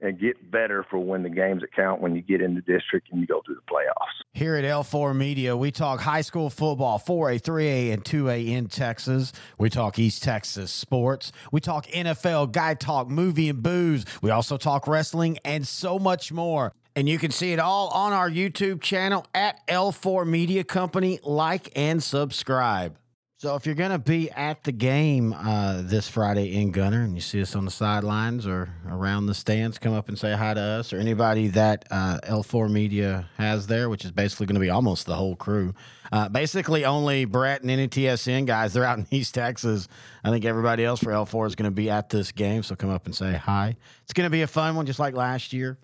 and 0.02 0.20
get 0.20 0.50
better 0.50 0.86
for 0.90 0.98
when 0.98 1.24
the 1.24 1.30
games 1.30 1.62
that 1.62 1.74
count 1.74 2.02
when 2.02 2.16
you 2.16 2.22
get 2.22 2.42
in 2.42 2.56
the 2.56 2.62
district 2.62 3.10
and 3.12 3.20
you 3.20 3.28
go 3.28 3.42
through 3.46 3.56
the 3.56 3.62
playoffs. 3.62 4.24
Here 4.34 4.56
at 4.56 4.64
L4 4.64 5.16
Media, 5.16 5.58
we 5.58 5.72
talk 5.72 6.00
high 6.00 6.22
school 6.22 6.50
football, 6.50 7.00
4A, 7.00 7.42
3A, 7.42 7.94
and 7.94 8.04
2A 8.04 8.48
in 8.48 8.68
Texas. 8.68 9.34
We 9.58 9.70
talk 9.70 10.00
East 10.00 10.24
Texas 10.24 10.72
sports. 10.72 11.32
We 11.52 11.60
talk 11.60 11.88
NFL, 11.88 12.54
guy 12.54 12.76
talk, 12.76 13.10
movie 13.10 13.50
and 13.50 13.62
booze. 13.62 14.06
We 14.22 14.30
also 14.32 14.56
talk 14.56 14.88
wrestling 14.88 15.40
and 15.44 15.68
so 15.68 16.00
much 16.00 16.32
more. 16.32 16.74
And 16.96 17.08
you 17.10 17.18
can 17.18 17.32
see 17.32 17.52
it 17.54 17.60
all 17.60 17.90
on 17.90 18.14
our 18.14 18.30
YouTube 18.30 18.82
channel 18.82 19.26
at 19.34 19.66
L4 19.68 20.26
Media 20.26 20.64
Company. 20.64 21.20
Like 21.24 21.72
and 21.76 22.02
subscribe. 22.02 22.98
So 23.40 23.56
if 23.56 23.66
you're 23.66 23.74
to 23.74 23.98
be 23.98 24.30
at 24.32 24.66
the 24.66 24.74
game 24.74 25.32
uh, 25.32 25.82
this 25.82 26.10
Friday 26.10 26.62
in 26.62 26.72
Gunter 26.72 27.00
and 27.00 27.16
you 27.16 27.22
see 27.22 27.42
us 27.42 27.56
on 27.56 27.64
the 27.64 27.72
sidelines 27.72 28.46
or 28.46 28.74
around 28.86 29.28
the 29.28 29.34
stands, 29.34 29.80
come 29.80 29.94
up 29.94 30.10
and 30.10 30.20
say 30.20 30.36
hi 30.36 30.54
to 30.54 30.60
us 30.60 30.92
or 30.92 30.98
anybody 30.98 31.48
that 31.48 31.86
uh, 31.90 32.20
L4 32.24 32.70
Media 32.70 33.30
has 33.38 33.68
there, 33.68 33.90
which 33.90 34.04
is 34.04 34.12
basically 34.12 34.46
going 34.46 34.56
to 34.56 34.60
be 34.60 34.70
almost 34.70 35.06
the 35.06 35.16
whole 35.16 35.38
crew. 35.38 35.74
Uh, 36.12 36.28
basically, 36.28 36.84
only 36.84 37.24
Brett 37.24 37.62
and 37.62 37.72
any 37.72 37.88
TSN 37.88 38.46
guys. 38.46 38.74
They're 38.74 38.84
out 38.84 38.98
in 38.98 39.08
East 39.12 39.36
Texas. 39.36 39.88
I 40.22 40.32
think 40.32 40.44
everybody 40.44 40.84
else 40.84 41.00
for 41.00 41.14
L4 41.14 41.48
is 41.48 41.56
going 41.56 41.72
to 41.72 41.74
be 41.74 41.90
at 41.90 42.10
this 42.10 42.34
game. 42.34 42.62
So 42.62 42.76
come 42.76 42.90
up 42.90 43.06
and 43.06 43.16
say 43.16 43.38
hi. 43.38 43.78
It's 44.04 44.12
going 44.12 44.26
to 44.26 44.32
be 44.32 44.42
a 44.42 44.48
fun 44.48 44.76
one, 44.76 44.86
just 44.86 45.00
like 45.00 45.14
last 45.14 45.54
year. 45.54 45.78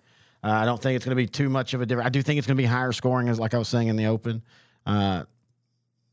Uh, 0.44 0.50
I 0.50 0.66
don't 0.66 0.82
think 0.82 0.96
it's 0.96 1.06
going 1.06 1.16
to 1.16 1.22
be 1.22 1.26
too 1.26 1.48
much 1.48 1.72
of 1.72 1.80
a 1.80 1.86
difference. 1.86 2.06
I 2.06 2.10
do 2.10 2.20
think 2.20 2.36
it's 2.36 2.46
going 2.46 2.58
to 2.58 2.62
be 2.62 2.66
higher 2.66 2.92
scoring, 2.92 3.30
as 3.30 3.40
like 3.40 3.54
I 3.54 3.58
was 3.58 3.68
saying 3.68 3.88
in 3.88 3.96
the 3.96 4.08
open. 4.08 4.42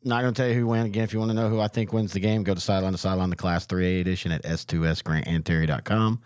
Not 0.06 0.22
going 0.22 0.34
to 0.34 0.42
tell 0.42 0.50
you 0.50 0.56
who 0.56 0.68
wins. 0.68 0.86
Again, 0.86 1.04
if 1.04 1.14
you 1.14 1.20
want 1.20 1.30
to 1.30 1.36
know 1.36 1.50
who 1.50 1.60
I 1.60 1.68
think 1.68 1.94
wins 1.94 2.14
the 2.14 2.20
game, 2.20 2.44
go 2.44 2.54
to 2.54 2.60
Sideline 2.60 2.92
to 2.92 2.98
Sideline, 2.98 3.30
the 3.30 3.36
Class 3.36 3.66
3A 3.68 4.02
edition 4.02 4.32
at 4.32 4.44
s2sgrantandterry.com. 4.44 6.22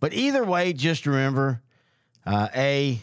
But 0.00 0.12
either 0.12 0.44
way, 0.44 0.72
just 0.72 1.06
remember 1.06 1.62
uh, 2.24 2.48
A, 2.54 3.00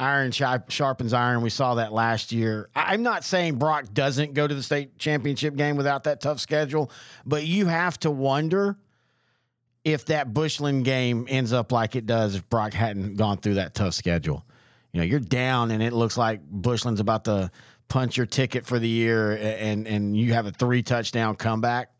iron 0.00 0.32
sharpens 0.32 1.12
iron. 1.12 1.42
We 1.42 1.50
saw 1.50 1.74
that 1.74 1.92
last 1.92 2.32
year. 2.32 2.70
I'm 2.74 3.02
not 3.02 3.22
saying 3.24 3.56
Brock 3.56 3.86
doesn't 3.92 4.34
go 4.34 4.46
to 4.46 4.54
the 4.54 4.62
state 4.62 4.98
championship 4.98 5.56
game 5.56 5.76
without 5.76 6.04
that 6.04 6.20
tough 6.20 6.40
schedule, 6.40 6.90
but 7.26 7.44
you 7.46 7.66
have 7.66 7.98
to 8.00 8.10
wonder 8.10 8.78
if 9.84 10.06
that 10.06 10.32
Bushland 10.32 10.84
game 10.84 11.26
ends 11.28 11.52
up 11.52 11.72
like 11.72 11.96
it 11.96 12.06
does 12.06 12.34
if 12.34 12.48
Brock 12.48 12.72
hadn't 12.72 13.16
gone 13.16 13.38
through 13.38 13.54
that 13.54 13.74
tough 13.74 13.94
schedule. 13.94 14.44
You 14.92 15.00
know, 15.00 15.06
you're 15.06 15.20
down 15.20 15.70
and 15.70 15.82
it 15.82 15.92
looks 15.92 16.16
like 16.16 16.40
Bushland's 16.42 17.00
about 17.00 17.24
to 17.26 17.50
punch 17.90 18.16
your 18.16 18.24
ticket 18.24 18.64
for 18.64 18.78
the 18.78 18.88
year 18.88 19.32
and 19.32 19.86
and 19.86 20.16
you 20.16 20.32
have 20.32 20.46
a 20.46 20.52
three 20.52 20.82
touchdown 20.82 21.36
comeback? 21.36 21.90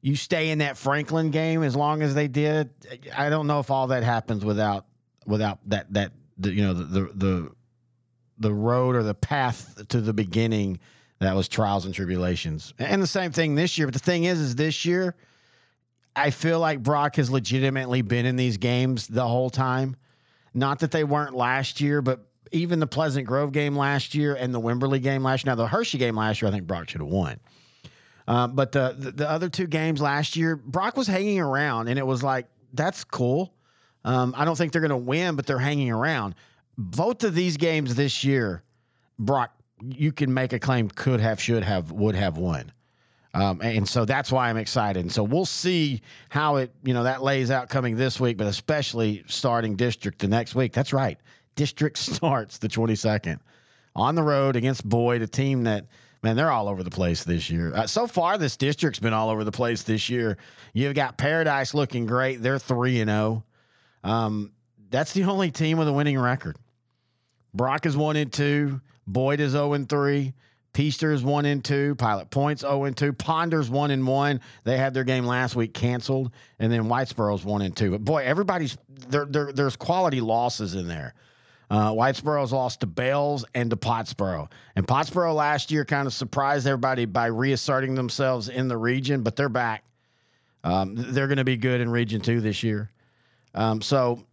You 0.00 0.16
stay 0.16 0.50
in 0.50 0.58
that 0.58 0.76
Franklin 0.76 1.30
game 1.30 1.62
as 1.62 1.76
long 1.76 2.02
as 2.02 2.14
they 2.14 2.26
did? 2.26 2.70
I 3.16 3.30
don't 3.30 3.46
know 3.46 3.60
if 3.60 3.70
all 3.70 3.86
that 3.88 4.02
happens 4.02 4.44
without 4.44 4.86
without 5.26 5.58
that 5.68 5.92
that 5.92 6.12
the, 6.36 6.52
you 6.52 6.62
know 6.62 6.74
the, 6.74 6.84
the 6.84 7.12
the 7.14 7.50
the 8.38 8.52
road 8.52 8.96
or 8.96 9.02
the 9.04 9.14
path 9.14 9.86
to 9.88 10.00
the 10.00 10.12
beginning 10.12 10.80
that 11.20 11.36
was 11.36 11.48
trials 11.48 11.84
and 11.84 11.94
tribulations. 11.94 12.74
And 12.78 13.00
the 13.00 13.06
same 13.06 13.30
thing 13.30 13.54
this 13.54 13.78
year 13.78 13.86
but 13.86 13.94
the 13.94 14.00
thing 14.00 14.24
is 14.24 14.40
is 14.40 14.56
this 14.56 14.84
year 14.84 15.14
I 16.16 16.30
feel 16.30 16.60
like 16.60 16.82
Brock 16.82 17.16
has 17.16 17.30
legitimately 17.30 18.02
been 18.02 18.24
in 18.26 18.36
these 18.36 18.56
games 18.56 19.08
the 19.08 19.26
whole 19.26 19.50
time. 19.50 19.96
Not 20.52 20.80
that 20.80 20.90
they 20.90 21.04
weren't 21.04 21.34
last 21.34 21.80
year 21.80 22.02
but 22.02 22.26
even 22.52 22.78
the 22.78 22.86
Pleasant 22.86 23.26
Grove 23.26 23.52
game 23.52 23.76
last 23.76 24.14
year 24.14 24.34
and 24.34 24.54
the 24.54 24.60
Wimberley 24.60 25.02
game 25.02 25.22
last 25.22 25.44
year. 25.44 25.52
Now 25.52 25.56
the 25.56 25.68
Hirschi 25.68 25.98
game 25.98 26.16
last 26.16 26.40
year, 26.40 26.48
I 26.48 26.52
think 26.52 26.66
Brock 26.66 26.88
should 26.88 27.00
have 27.00 27.10
won. 27.10 27.40
Uh, 28.26 28.46
but 28.48 28.72
the, 28.72 28.94
the, 28.98 29.10
the 29.12 29.30
other 29.30 29.48
two 29.48 29.66
games 29.66 30.00
last 30.00 30.36
year, 30.36 30.56
Brock 30.56 30.96
was 30.96 31.06
hanging 31.06 31.40
around, 31.40 31.88
and 31.88 31.98
it 31.98 32.06
was 32.06 32.22
like 32.22 32.46
that's 32.72 33.04
cool. 33.04 33.54
Um, 34.04 34.34
I 34.36 34.44
don't 34.44 34.56
think 34.56 34.72
they're 34.72 34.80
going 34.80 34.90
to 34.90 34.96
win, 34.96 35.36
but 35.36 35.46
they're 35.46 35.58
hanging 35.58 35.90
around. 35.90 36.34
Both 36.76 37.24
of 37.24 37.34
these 37.34 37.56
games 37.56 37.94
this 37.94 38.24
year, 38.24 38.62
Brock, 39.18 39.54
you 39.82 40.12
can 40.12 40.32
make 40.32 40.52
a 40.52 40.58
claim 40.58 40.88
could 40.88 41.20
have, 41.20 41.40
should 41.40 41.62
have, 41.62 41.92
would 41.92 42.14
have 42.14 42.36
won. 42.36 42.72
Um, 43.32 43.60
and 43.62 43.88
so 43.88 44.04
that's 44.04 44.30
why 44.30 44.50
I'm 44.50 44.56
excited. 44.56 45.00
And 45.00 45.10
so 45.10 45.22
we'll 45.22 45.46
see 45.46 46.02
how 46.28 46.56
it, 46.56 46.72
you 46.84 46.94
know, 46.94 47.04
that 47.04 47.22
lays 47.22 47.50
out 47.50 47.68
coming 47.68 47.96
this 47.96 48.20
week, 48.20 48.36
but 48.36 48.46
especially 48.46 49.24
starting 49.26 49.74
district 49.74 50.20
the 50.20 50.28
next 50.28 50.54
week. 50.54 50.72
That's 50.72 50.92
right 50.92 51.18
district 51.54 51.98
starts 51.98 52.58
the 52.58 52.68
22nd 52.68 53.38
on 53.96 54.14
the 54.14 54.22
road 54.22 54.56
against 54.56 54.88
Boyd, 54.88 55.22
a 55.22 55.26
team 55.26 55.64
that 55.64 55.86
Man, 56.24 56.36
they're 56.36 56.50
all 56.50 56.70
over 56.70 56.82
the 56.82 56.88
place 56.88 57.22
this 57.22 57.50
year. 57.50 57.74
Uh, 57.74 57.86
so 57.86 58.06
far, 58.06 58.38
this 58.38 58.56
district's 58.56 58.98
been 58.98 59.12
all 59.12 59.28
over 59.28 59.44
the 59.44 59.52
place 59.52 59.82
this 59.82 60.08
year. 60.08 60.38
You've 60.72 60.94
got 60.94 61.18
Paradise 61.18 61.74
looking 61.74 62.06
great. 62.06 62.40
They're 62.40 62.58
3 62.58 63.02
and 63.02 63.10
0. 63.10 63.44
Um, 64.02 64.52
that's 64.88 65.12
the 65.12 65.24
only 65.24 65.50
team 65.50 65.76
with 65.76 65.86
a 65.86 65.92
winning 65.92 66.18
record. 66.18 66.56
Brock 67.52 67.84
is 67.84 67.94
1 67.94 68.16
and 68.16 68.32
2. 68.32 68.80
Boyd 69.06 69.38
is 69.38 69.52
0 69.52 69.74
and 69.74 69.86
3. 69.86 70.32
Peaster 70.72 71.12
is 71.12 71.22
1 71.22 71.44
and 71.44 71.62
2. 71.62 71.94
Pilot 71.96 72.30
Point's 72.30 72.62
0 72.62 72.84
and 72.84 72.96
2. 72.96 73.12
Ponder's 73.12 73.68
1 73.68 73.90
and 73.90 74.06
1. 74.06 74.40
They 74.64 74.78
had 74.78 74.94
their 74.94 75.04
game 75.04 75.26
last 75.26 75.54
week 75.54 75.74
canceled. 75.74 76.30
And 76.58 76.72
then 76.72 76.88
Whitesboro's 76.88 77.44
1 77.44 77.60
and 77.60 77.76
2. 77.76 77.90
But 77.90 78.02
boy, 78.02 78.22
everybody's 78.24 78.78
there, 78.88 79.26
there 79.26 79.52
there's 79.52 79.76
quality 79.76 80.22
losses 80.22 80.74
in 80.74 80.88
there. 80.88 81.12
Uh, 81.70 81.90
Whitesboro's 81.90 82.52
lost 82.52 82.80
to 82.80 82.86
Bales 82.86 83.44
and 83.54 83.70
to 83.70 83.76
Pottsboro. 83.76 84.50
And 84.76 84.86
Pottsboro 84.86 85.34
last 85.34 85.70
year 85.70 85.84
kind 85.84 86.06
of 86.06 86.12
surprised 86.12 86.66
everybody 86.66 87.04
by 87.06 87.26
reasserting 87.26 87.94
themselves 87.94 88.48
in 88.48 88.68
the 88.68 88.76
region, 88.76 89.22
but 89.22 89.36
they're 89.36 89.48
back. 89.48 89.84
Um, 90.62 90.94
they're 90.96 91.26
going 91.26 91.38
to 91.38 91.44
be 91.44 91.56
good 91.56 91.80
in 91.80 91.90
Region 91.90 92.20
2 92.20 92.40
this 92.40 92.62
year. 92.62 92.90
Um, 93.54 93.82
so 93.82 94.24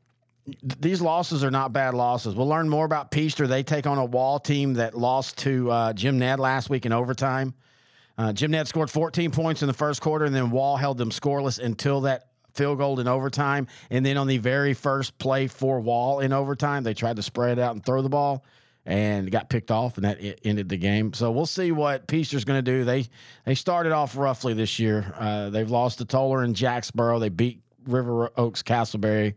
th- 0.45 0.79
these 0.79 1.01
losses 1.01 1.43
are 1.43 1.51
not 1.51 1.73
bad 1.73 1.93
losses. 1.93 2.35
We'll 2.35 2.47
learn 2.47 2.69
more 2.69 2.85
about 2.85 3.11
Peaster. 3.11 3.47
They 3.47 3.63
take 3.63 3.85
on 3.85 3.97
a 3.97 4.05
wall 4.05 4.39
team 4.39 4.75
that 4.75 4.97
lost 4.97 5.37
to 5.39 5.69
uh, 5.71 5.93
Jim 5.93 6.19
Ned 6.19 6.39
last 6.39 6.69
week 6.69 6.85
in 6.85 6.93
overtime. 6.93 7.53
Uh, 8.17 8.33
Jim 8.33 8.51
Ned 8.51 8.67
scored 8.67 8.89
14 8.89 9.31
points 9.31 9.61
in 9.61 9.67
the 9.67 9.73
first 9.73 10.01
quarter, 10.01 10.25
and 10.25 10.35
then 10.35 10.51
Wall 10.51 10.77
held 10.77 10.97
them 10.97 11.09
scoreless 11.09 11.59
until 11.59 12.01
that 12.01 12.30
field 12.53 12.77
goal 12.77 12.99
in 12.99 13.07
overtime. 13.07 13.67
And 13.89 14.05
then 14.05 14.17
on 14.17 14.27
the 14.27 14.37
very 14.37 14.73
first 14.73 15.17
play 15.17 15.47
for 15.47 15.79
Wall 15.79 16.19
in 16.19 16.33
overtime, 16.33 16.83
they 16.83 16.93
tried 16.93 17.15
to 17.17 17.23
spread 17.23 17.57
it 17.57 17.61
out 17.61 17.73
and 17.73 17.85
throw 17.85 18.01
the 18.01 18.09
ball 18.09 18.43
and 18.85 19.31
got 19.31 19.49
picked 19.49 19.69
off, 19.69 19.97
and 19.97 20.05
that 20.05 20.19
ended 20.43 20.69
the 20.69 20.77
game. 20.77 21.13
So 21.13 21.31
we'll 21.31 21.45
see 21.45 21.71
what 21.71 22.07
Peaster's 22.07 22.45
going 22.45 22.63
to 22.63 22.71
do. 22.71 22.83
They 22.83 23.05
they 23.45 23.55
started 23.55 23.91
off 23.91 24.17
roughly 24.17 24.53
this 24.53 24.79
year. 24.79 25.13
Uh, 25.17 25.49
they've 25.49 25.69
lost 25.69 25.99
to 25.99 26.05
Tolar 26.05 26.41
and 26.41 26.55
Jacksboro. 26.55 27.19
They 27.19 27.29
beat 27.29 27.61
River 27.85 28.31
Oaks 28.35 28.63
Castleberry. 28.63 29.35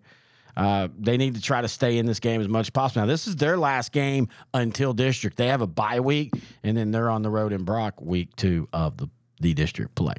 Uh, 0.57 0.89
they 0.99 1.17
need 1.17 1.35
to 1.35 1.43
try 1.43 1.61
to 1.61 1.69
stay 1.69 1.99
in 1.99 2.07
this 2.07 2.21
game 2.21 2.41
as 2.41 2.49
much 2.49 2.67
as 2.67 2.71
possible. 2.71 3.03
Now, 3.03 3.07
this 3.07 3.27
is 3.27 3.37
their 3.37 3.57
last 3.57 3.91
game 3.91 4.29
until 4.53 4.93
district. 4.93 5.37
They 5.37 5.49
have 5.49 5.61
a 5.61 5.67
bye 5.67 6.01
week, 6.01 6.33
and 6.63 6.77
then 6.77 6.93
they're 6.93 7.11
on 7.11 7.23
the 7.23 7.31
road 7.31 7.53
in 7.53 7.65
Brock 7.65 8.01
week 8.01 8.37
two 8.37 8.69
of 8.73 8.97
the, 8.97 9.09
the 9.41 9.53
district 9.53 9.95
play. 9.97 10.15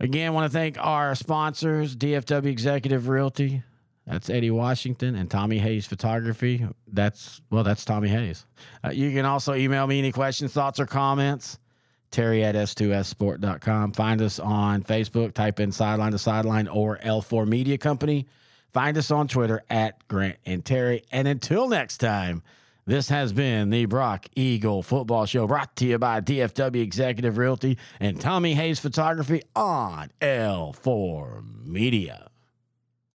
Again, 0.00 0.32
want 0.32 0.50
to 0.50 0.56
thank 0.56 0.78
our 0.78 1.14
sponsors, 1.14 1.96
DFW 1.96 2.46
Executive 2.46 3.08
Realty. 3.08 3.62
That's 4.06 4.30
Eddie 4.30 4.50
Washington 4.50 5.16
and 5.16 5.30
Tommy 5.30 5.58
Hays 5.58 5.86
Photography. 5.86 6.66
That's, 6.86 7.42
well, 7.50 7.64
that's 7.64 7.84
Tommy 7.84 8.08
Hays. 8.08 8.46
Uh, 8.82 8.90
you 8.90 9.12
can 9.12 9.26
also 9.26 9.54
email 9.54 9.86
me 9.86 9.98
any 9.98 10.12
questions, 10.12 10.52
thoughts, 10.52 10.80
or 10.80 10.86
comments. 10.86 11.58
Terry 12.10 12.42
at 12.42 12.54
S2Ssport.com. 12.54 13.92
Find 13.92 14.22
us 14.22 14.38
on 14.38 14.82
Facebook, 14.82 15.34
type 15.34 15.60
in 15.60 15.72
Sideline 15.72 16.12
to 16.12 16.18
Sideline 16.18 16.68
or 16.68 16.98
L4 16.98 17.46
Media 17.46 17.76
Company. 17.76 18.26
Find 18.72 18.96
us 18.96 19.10
on 19.10 19.28
Twitter 19.28 19.62
at 19.68 20.06
Grant 20.08 20.38
and 20.46 20.64
Terry. 20.64 21.02
And 21.10 21.28
until 21.28 21.68
next 21.68 21.98
time, 21.98 22.42
this 22.88 23.10
has 23.10 23.34
been 23.34 23.68
the 23.68 23.84
Brock 23.84 24.28
Eagle 24.34 24.82
Football 24.82 25.26
Show 25.26 25.46
brought 25.46 25.76
to 25.76 25.84
you 25.84 25.98
by 25.98 26.22
DFW 26.22 26.82
Executive 26.82 27.36
Realty 27.36 27.76
and 28.00 28.18
Tommy 28.18 28.54
Hays 28.54 28.78
Photography 28.78 29.42
on 29.54 30.10
L4 30.22 31.66
Media. 31.66 32.27